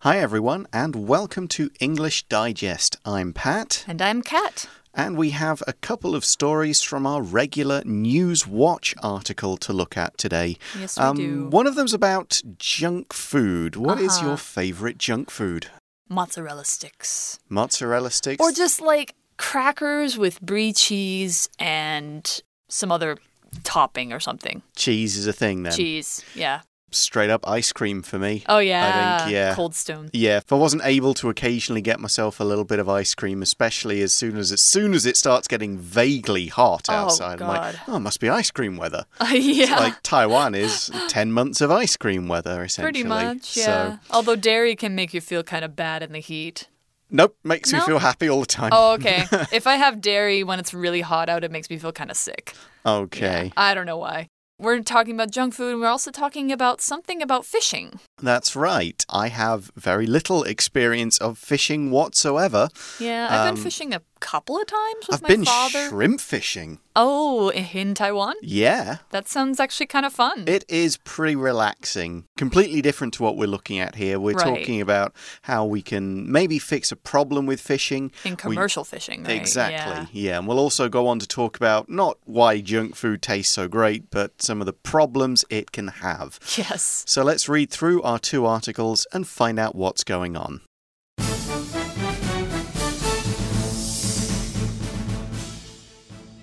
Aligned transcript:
Hi, 0.00 0.18
everyone, 0.18 0.66
and 0.72 1.08
welcome 1.08 1.48
to 1.48 1.70
English 1.80 2.24
Digest. 2.24 2.96
I'm 3.04 3.32
Pat, 3.32 3.84
And 3.88 4.00
I'm 4.00 4.22
Kat. 4.22 4.68
and 4.94 5.16
we 5.16 5.30
have 5.30 5.62
a 5.66 5.72
couple 5.72 6.14
of 6.14 6.24
stories 6.24 6.82
from 6.82 7.06
our 7.06 7.20
regular 7.22 7.82
News 7.84 8.46
Watch 8.46 8.94
article 9.02 9.56
to 9.58 9.72
look 9.72 9.96
at 9.96 10.16
today. 10.16 10.56
Yes, 10.78 10.96
we 10.98 11.04
um, 11.04 11.16
do. 11.16 11.46
One 11.48 11.66
of 11.66 11.74
them's 11.74 11.94
about 11.94 12.40
junk 12.58 13.12
food. 13.12 13.74
What 13.76 13.98
is 14.00 14.18
Uh-huh. 14.18 14.26
your 14.28 14.36
favorite 14.36 14.98
junk 14.98 15.30
food? 15.30 15.66
Mozzarella 16.08 16.64
sticks. 16.64 17.38
Mozzarella 17.48 18.10
sticks? 18.10 18.40
Or 18.42 18.52
just 18.52 18.80
like 18.80 19.14
crackers 19.36 20.16
with 20.16 20.40
brie 20.40 20.72
cheese 20.72 21.48
and 21.58 22.40
some 22.68 22.90
other 22.92 23.18
topping 23.64 24.12
or 24.12 24.20
something. 24.20 24.62
cheese 24.76 25.16
is 25.16 25.26
a 25.26 25.32
thing 25.32 25.64
then. 25.64 25.72
Cheese. 25.72 26.22
Yeah. 26.34 26.60
Straight 26.90 27.28
up 27.28 27.46
ice 27.46 27.70
cream 27.72 28.02
for 28.02 28.18
me. 28.18 28.44
Oh, 28.48 28.58
yeah. 28.58 29.18
think, 29.18 29.32
yeah. 29.32 29.54
Cold 29.54 29.74
Stone. 29.74 30.08
Yeah, 30.14 30.38
if 30.38 30.50
I 30.52 30.56
wasn't 30.56 30.82
able 30.86 31.12
to 31.14 31.28
occasionally 31.28 31.82
get 31.82 32.00
myself 32.00 32.40
a 32.40 32.44
little 32.44 32.64
bit 32.64 32.78
of 32.78 32.88
ice 32.88 33.14
cream, 33.14 33.42
especially 33.42 34.00
as 34.00 34.12
soon 34.14 34.36
as 34.38 34.52
as 34.52 34.62
soon 34.62 34.94
as 34.94 35.04
it 35.04 35.16
starts 35.16 35.46
getting 35.48 35.76
vaguely 35.78 36.46
hot 36.46 36.86
Oh, 36.88 36.94
outside, 36.94 37.42
I'm 37.42 37.48
like, 37.48 37.60
God. 37.74 37.80
oh, 37.88 37.96
it 37.96 38.00
must 38.00 38.20
be 38.20 38.30
ice 38.30 38.50
cream 38.50 38.76
weather. 38.78 39.04
yeah. 39.32 39.76
Like 39.78 40.02
Taiwan 40.02 40.54
is 40.54 40.90
10 41.08 41.30
months 41.32 41.60
of 41.60 41.70
ice 41.70 41.96
cream 41.96 42.26
weather, 42.28 42.64
essentially. 42.64 43.02
Pretty 43.04 43.08
much, 43.08 43.56
yeah. 43.56 43.64
So, 43.64 43.98
Although 44.10 44.36
dairy 44.36 44.74
can 44.74 44.94
make 44.94 45.12
you 45.12 45.20
feel 45.20 45.42
kind 45.42 45.64
of 45.64 45.76
bad 45.76 46.02
in 46.02 46.12
the 46.12 46.20
heat. 46.20 46.68
nope, 47.10 47.36
makes 47.44 47.72
me 47.72 47.80
feel 47.80 47.98
happy 47.98 48.30
all 48.30 48.40
the 48.40 48.46
time. 48.46 48.70
Oh, 48.72 48.94
okay. 48.94 49.24
if 49.52 49.66
I 49.66 49.76
have 49.76 50.00
dairy 50.00 50.42
when 50.42 50.58
it's 50.58 50.72
really 50.72 51.02
hot 51.02 51.28
out, 51.28 51.44
it 51.44 51.50
makes 51.50 51.68
me 51.68 51.76
feel 51.76 51.92
kind 51.92 52.10
of 52.10 52.16
sick. 52.16 52.54
okay, 52.86 53.52
I 53.56 53.74
don't 53.74 53.86
know 53.86 53.98
why. 53.98 54.28
We're 54.60 54.80
talking 54.80 55.14
about 55.14 55.30
junk 55.30 55.54
food, 55.54 55.72
and 55.72 55.80
we're 55.80 55.86
also 55.86 56.10
talking 56.10 56.50
about 56.50 56.80
something 56.80 57.22
about 57.22 57.46
fishing. 57.46 58.00
That's 58.20 58.54
right. 58.56 59.04
I 59.08 59.28
have 59.28 59.70
very 59.76 60.06
little 60.06 60.42
experience 60.44 61.18
of 61.18 61.38
fishing 61.38 61.90
whatsoever. 61.90 62.68
Yeah, 62.98 63.28
I've 63.30 63.48
Um, 63.48 63.54
been 63.54 63.64
fishing 63.64 63.94
a 63.94 64.02
couple 64.20 64.56
of 64.60 64.66
times 64.66 65.06
with 65.06 65.14
I've 65.16 65.22
my 65.22 65.28
been 65.28 65.44
father. 65.44 65.88
shrimp 65.88 66.20
fishing. 66.20 66.80
oh, 67.00 67.50
in 67.50 67.94
Taiwan? 67.94 68.34
Yeah. 68.42 68.96
That 69.10 69.28
sounds 69.28 69.60
actually 69.60 69.86
kind 69.86 70.04
of 70.04 70.12
fun. 70.12 70.42
It 70.48 70.64
is 70.68 70.96
pretty 70.96 71.36
relaxing. 71.36 72.24
Completely 72.36 72.82
different 72.82 73.14
to 73.14 73.22
what 73.22 73.36
we're 73.36 73.46
looking 73.46 73.78
at 73.78 73.94
here. 73.94 74.18
We're 74.18 74.34
Right. 74.34 74.44
talking 74.58 74.80
about 74.80 75.14
how 75.42 75.64
we 75.64 75.80
can 75.80 76.30
maybe 76.32 76.58
fix 76.58 76.90
a 76.90 76.96
problem 76.96 77.46
with 77.46 77.60
fishing. 77.60 78.10
in 78.24 78.32
We- 78.32 78.36
commercial 78.36 78.82
fishing, 78.84 79.22
right? 79.22 79.36
Exactly. 79.36 80.08
Yeah. 80.20 80.30
Yeah. 80.30 80.38
And 80.38 80.48
we'll 80.48 80.58
also 80.58 80.88
go 80.88 81.06
on 81.06 81.20
to 81.20 81.26
talk 81.28 81.56
about 81.56 81.88
not 81.88 82.18
why 82.24 82.60
junk 82.60 82.96
food 82.96 83.22
tastes 83.22 83.54
so 83.54 83.68
great, 83.68 84.10
but 84.10 84.42
some 84.42 84.60
of 84.60 84.66
the 84.66 84.72
problems 84.72 85.44
it 85.50 85.70
can 85.70 85.88
have. 85.88 86.40
Yes. 86.56 87.04
So 87.06 87.22
let's 87.22 87.48
read 87.48 87.70
through 87.70 88.02
our 88.08 88.18
two 88.18 88.46
articles 88.46 89.06
and 89.12 89.28
find 89.28 89.58
out 89.58 89.74
what's 89.74 90.02
going 90.02 90.34
on. 90.34 90.62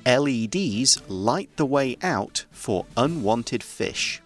LEDs 0.06 1.02
light 1.10 1.50
the 1.56 1.66
way 1.66 1.98
out 2.04 2.46
for 2.52 2.86
unwanted 2.96 3.64
fish. 3.64 4.22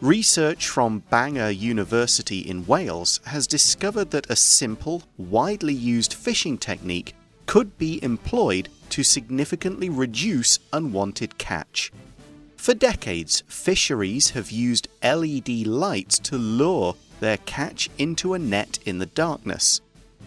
Research 0.00 0.68
from 0.68 1.00
Bangor 1.10 1.50
University 1.50 2.38
in 2.38 2.64
Wales 2.64 3.20
has 3.26 3.46
discovered 3.46 4.10
that 4.12 4.30
a 4.30 4.34
simple, 4.34 5.02
widely 5.18 5.74
used 5.74 6.14
fishing 6.14 6.56
technique 6.56 7.14
could 7.44 7.76
be 7.76 8.02
employed 8.02 8.70
to 8.88 9.02
significantly 9.02 9.90
reduce 9.90 10.58
unwanted 10.72 11.36
catch. 11.36 11.92
For 12.62 12.74
decades, 12.74 13.42
fisheries 13.48 14.30
have 14.30 14.52
used 14.52 14.86
LED 15.02 15.66
lights 15.66 16.20
to 16.20 16.38
lure 16.38 16.94
their 17.18 17.38
catch 17.38 17.90
into 17.98 18.34
a 18.34 18.38
net 18.38 18.78
in 18.86 18.98
the 18.98 19.06
darkness. 19.06 19.80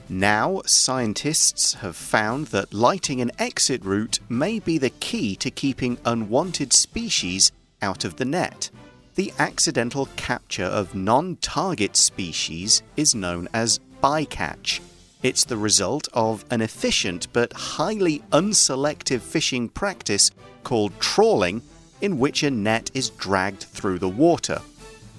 Now, 0.09 0.61
scientists 0.65 1.75
have 1.75 1.95
found 1.95 2.47
that 2.47 2.73
lighting 2.73 3.21
an 3.21 3.31
exit 3.39 3.85
route 3.85 4.19
may 4.27 4.59
be 4.59 4.77
the 4.77 4.89
key 4.89 5.37
to 5.37 5.49
keeping 5.49 5.97
unwanted 6.03 6.73
species 6.73 7.53
out 7.81 8.03
of 8.03 8.17
the 8.17 8.25
net. 8.25 8.69
The 9.15 9.31
accidental 9.39 10.09
capture 10.17 10.65
of 10.65 10.93
non 10.93 11.37
target 11.37 11.95
species 11.95 12.83
is 12.97 13.15
known 13.15 13.47
as 13.53 13.79
bycatch. 14.03 14.81
It's 15.23 15.45
the 15.45 15.55
result 15.55 16.09
of 16.11 16.43
an 16.51 16.59
efficient 16.59 17.29
but 17.31 17.53
highly 17.53 18.19
unselective 18.33 19.21
fishing 19.21 19.69
practice 19.69 20.31
called 20.65 20.99
trawling, 20.99 21.61
in 22.05 22.19
which 22.19 22.43
a 22.43 22.51
net 22.51 22.91
is 22.93 23.09
dragged 23.09 23.63
through 23.63 23.97
the 23.97 24.07
water. 24.07 24.61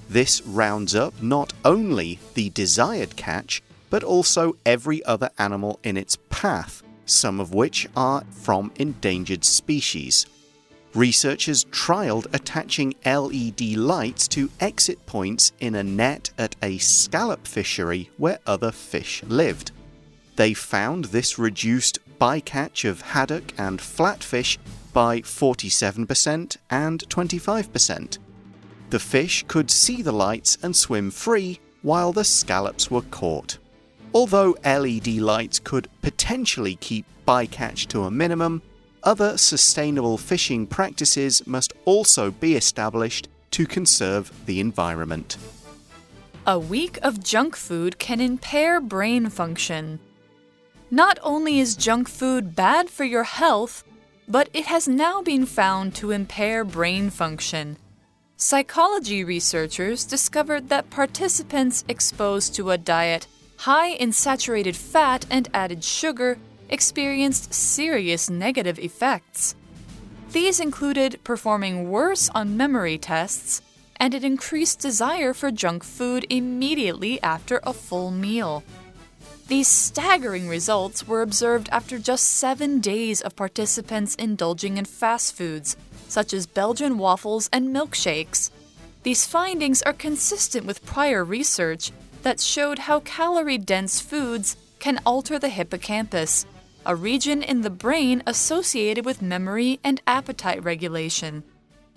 This 0.09 0.41
rounds 0.43 0.95
up 0.95 1.21
not 1.21 1.53
only 1.65 2.21
the 2.35 2.49
desired 2.51 3.17
catch, 3.17 3.61
but 3.91 4.05
also 4.05 4.57
every 4.65 5.05
other 5.05 5.31
animal 5.37 5.81
in 5.83 5.97
its 5.97 6.17
path, 6.31 6.85
some 7.05 7.41
of 7.41 7.53
which 7.53 7.89
are 7.97 8.23
from 8.31 8.71
endangered 8.77 9.45
species. 9.45 10.27
Researchers 10.95 11.65
trialed 11.67 12.33
attaching 12.33 12.95
LED 13.05 13.77
lights 13.77 14.29
to 14.29 14.49
exit 14.61 15.05
points 15.07 15.51
in 15.59 15.75
a 15.75 15.83
net 15.83 16.31
at 16.39 16.55
a 16.63 16.79
scallop 16.79 17.49
fishery 17.49 18.11
where 18.17 18.39
other 18.47 18.71
fish 18.71 19.25
lived. 19.25 19.73
They 20.37 20.55
found 20.55 21.07
this 21.07 21.37
reduced 21.37 21.99
bycatch 22.21 22.89
of 22.89 23.01
haddock 23.01 23.53
and 23.59 23.81
flatfish 23.81 24.57
by 24.97 25.21
47% 25.21 26.57
and 26.71 27.07
25%. 27.11 28.19
The 28.89 28.99
fish 28.99 29.45
could 29.47 29.71
see 29.71 30.01
the 30.01 30.11
lights 30.11 30.57
and 30.63 30.75
swim 30.75 31.11
free 31.11 31.61
while 31.83 32.13
the 32.13 32.25
scallops 32.25 32.91
were 32.91 33.03
caught. 33.03 33.59
Although 34.15 34.57
LED 34.65 35.09
lights 35.19 35.59
could 35.59 35.89
potentially 36.01 36.77
keep 36.77 37.05
bycatch 37.29 37.89
to 37.89 38.05
a 38.05 38.11
minimum, 38.11 38.63
other 39.03 39.37
sustainable 39.37 40.17
fishing 40.17 40.67
practices 40.67 41.47
must 41.47 41.75
also 41.85 42.31
be 42.31 42.55
established 42.57 43.29
to 43.51 43.67
conserve 43.67 44.33
the 44.47 44.61
environment. 44.61 45.37
A 46.47 46.59
week 46.59 46.99
of 47.03 47.23
junk 47.23 47.55
food 47.55 47.99
can 47.99 48.19
impair 48.19 48.81
brain 48.81 49.29
function. 49.29 50.01
Not 50.91 51.19
only 51.23 51.61
is 51.61 51.77
junk 51.77 52.09
food 52.09 52.57
bad 52.57 52.89
for 52.89 53.05
your 53.05 53.25
health, 53.25 53.85
but 54.29 54.49
it 54.53 54.67
has 54.67 54.89
now 54.89 55.23
been 55.23 55.47
found 55.47 55.95
to 55.95 56.11
impair 56.11 56.65
brain 56.65 57.11
function. 57.11 57.77
Psychology 58.37 59.25
researchers 59.25 60.05
discovered 60.05 60.69
that 60.69 60.91
participants 60.91 61.85
exposed 61.89 62.55
to 62.55 62.71
a 62.71 62.79
diet 62.79 63.27
high 63.59 63.89
in 63.89 64.13
saturated 64.13 64.77
fat 64.77 65.25
and 65.31 65.49
added 65.55 65.83
sugar 65.83 66.39
experienced 66.69 67.55
serious 67.55 68.29
negative 68.29 68.79
effects. 68.79 69.55
These 70.33 70.61
included 70.61 71.21
performing 71.25 71.91
worse 71.91 72.29
on 72.35 72.57
memory 72.57 72.99
tests 72.99 73.63
and 73.99 74.13
an 74.13 74.25
increased 74.25 74.81
desire 74.81 75.33
for 75.33 75.51
junk 75.51 75.83
food 75.83 76.27
immediately 76.29 77.23
after 77.23 77.61
a 77.63 77.73
full 77.73 78.11
meal. 78.11 78.63
These 79.49 79.69
staggering 79.69 80.49
results 80.49 81.07
were 81.07 81.23
observed 81.23 81.69
after 81.71 82.01
just 82.01 82.33
seven 82.33 82.81
days 82.81 83.21
of 83.21 83.37
participants 83.37 84.17
indulging 84.17 84.77
in 84.77 84.85
fast 84.85 85.37
foods, 85.37 85.77
such 86.09 86.35
as 86.35 86.49
Belgian 86.49 86.99
waffles 86.99 87.49
and 87.53 87.75
milkshakes. 87.75 88.51
These 89.05 89.25
findings 89.25 89.83
are 89.83 89.93
consistent 89.93 90.67
with 90.67 90.85
prior 90.85 91.25
research 91.25 91.93
that 92.23 92.41
showed 92.41 92.81
how 92.81 93.01
calorie 93.01 93.59
dense 93.59 94.01
foods 94.01 94.57
can 94.81 95.01
alter 95.07 95.39
the 95.39 95.49
hippocampus, 95.49 96.45
a 96.85 96.97
region 96.97 97.41
in 97.41 97.61
the 97.61 97.71
brain 97.71 98.25
associated 98.27 99.05
with 99.05 99.23
memory 99.23 99.79
and 99.85 100.03
appetite 100.09 100.65
regulation. 100.65 101.45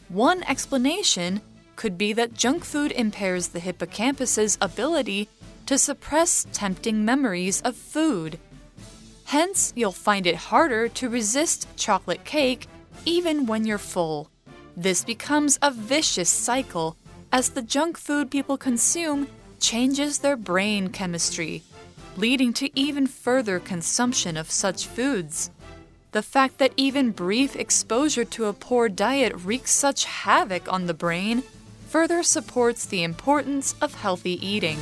One 0.08 0.44
explanation 0.44 1.42
could 1.76 1.98
be 1.98 2.14
that 2.14 2.36
junk 2.36 2.64
food 2.64 2.92
impairs 2.92 3.48
the 3.48 3.60
hippocampus's 3.60 4.58
ability 4.62 5.30
to 5.70 5.78
suppress 5.78 6.48
tempting 6.52 7.06
memories 7.06 7.62
of 7.62 7.76
food. 7.76 8.40
Hence, 9.26 9.72
you'll 9.76 9.92
find 9.92 10.26
it 10.26 10.50
harder 10.50 10.90
to 10.90 11.08
resist 11.08 11.68
chocolate 11.78 12.26
cake 12.26 12.66
even 13.06 13.46
when 13.46 13.68
you're 13.68 13.78
full. 13.78 14.32
This 14.76 15.04
becomes 15.04 15.60
a 15.62 15.70
vicious 15.70 16.28
cycle 16.28 16.98
as 17.32 17.52
the 17.52 17.62
junk 17.62 18.00
food 18.00 18.32
people 18.32 18.58
consume 18.58 19.28
changes 19.60 20.18
their 20.18 20.36
brain 20.36 20.90
chemistry, 20.90 21.62
leading 22.18 22.52
to 22.54 22.72
even 22.74 23.06
further 23.06 23.60
consumption 23.60 24.38
of 24.38 24.50
such 24.50 24.88
foods. 24.88 25.52
The 26.14 26.24
fact 26.24 26.58
that 26.58 26.74
even 26.78 27.12
brief 27.12 27.56
exposure 27.56 28.26
to 28.26 28.46
a 28.46 28.54
poor 28.54 28.90
diet 28.90 29.34
wreaks 29.46 29.70
such 29.70 30.06
havoc 30.06 30.74
on 30.74 30.88
the 30.88 30.96
brain 30.96 31.44
further 31.86 32.24
supports 32.24 32.88
the 32.88 33.04
importance 33.04 33.76
of 33.80 33.94
healthy 33.94 34.44
eating. 34.44 34.80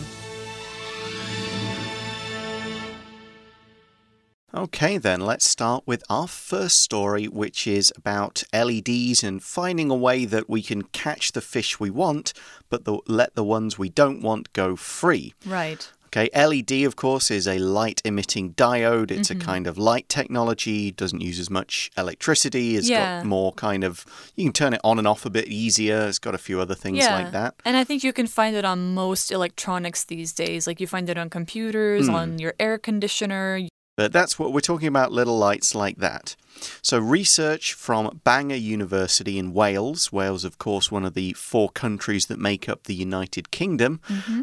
Okay, 4.54 4.98
then 4.98 5.22
let's 5.22 5.48
start 5.48 5.84
with 5.86 6.04
our 6.10 6.28
first 6.28 6.82
story, 6.82 7.26
which 7.28 7.68
is 7.68 7.92
about 7.98 8.44
LEDs 8.54 9.22
and 9.22 9.44
finding 9.44 9.92
a 9.92 9.96
way 9.96 10.24
that 10.26 10.50
we 10.50 10.62
can 10.64 10.84
catch 10.84 11.34
the 11.34 11.42
fish 11.42 11.80
we 11.82 11.90
want, 11.90 12.32
but 12.70 12.86
the, 12.86 13.00
let 13.08 13.36
the 13.36 13.44
ones 13.44 13.78
we 13.78 13.90
don't 13.90 14.22
want 14.22 14.54
go 14.54 14.78
free. 14.78 15.34
Right. 15.46 15.92
Okay, 16.08 16.30
LED, 16.34 16.86
of 16.86 16.96
course, 16.96 17.30
is 17.30 17.46
a 17.46 17.60
light 17.60 18.02
emitting 18.06 18.54
diode. 18.54 19.12
It's 19.12 19.28
Mm-hmm. 19.28 19.42
a 19.42 19.44
kind 19.46 19.68
of 19.68 19.78
light 19.78 20.08
technology, 20.08 20.90
doesn't 20.92 21.20
use 21.20 21.38
as 21.38 21.50
much 21.50 21.92
electricity. 21.98 22.78
It's 22.78 22.88
Yeah. 22.90 23.18
got 23.20 23.26
more 23.26 23.52
kind 23.52 23.84
of, 23.84 24.06
you 24.38 24.46
can 24.46 24.54
turn 24.54 24.74
it 24.74 24.82
on 24.86 24.98
and 24.98 25.08
off 25.08 25.26
a 25.26 25.30
bit 25.30 25.50
easier. 25.50 26.08
It's 26.08 26.20
got 26.20 26.34
a 26.34 26.38
few 26.38 26.62
other 26.62 26.74
things 26.76 27.00
yeah. 27.00 27.14
like 27.14 27.34
that. 27.34 27.56
And 27.66 27.76
I 27.76 27.84
think 27.84 28.06
you 28.06 28.14
can 28.14 28.26
find 28.28 28.56
it 28.56 28.64
on 28.64 28.94
most 28.94 29.30
electronics 29.30 30.06
these 30.06 30.32
days. 30.32 30.66
Like 30.66 30.80
you 30.80 30.88
find 30.88 31.10
it 31.10 31.18
on 31.18 31.30
computers, 31.30 32.08
Hmm. 32.08 32.16
on 32.16 32.40
your 32.40 32.54
air 32.58 32.78
conditioner. 32.78 33.68
But 33.98 34.14
that's 34.14 34.38
what 34.38 34.54
we're 34.54 34.62
talking 34.62 34.88
about 34.88 35.12
little 35.12 35.38
lights 35.38 35.74
like 35.74 35.98
that. 35.98 36.36
So, 36.82 37.00
research 37.00 37.74
from 37.74 38.22
Bangor 38.24 38.56
University 38.56 39.38
in 39.38 39.54
Wales, 39.54 40.12
Wales, 40.12 40.44
of 40.44 40.58
course, 40.58 40.92
one 40.92 41.06
of 41.06 41.14
the 41.14 41.34
four 41.34 41.70
countries 41.70 42.28
that 42.28 42.40
make 42.40 42.70
up 42.70 42.84
the 42.84 42.96
United 42.96 43.52
Kingdom, 43.52 44.00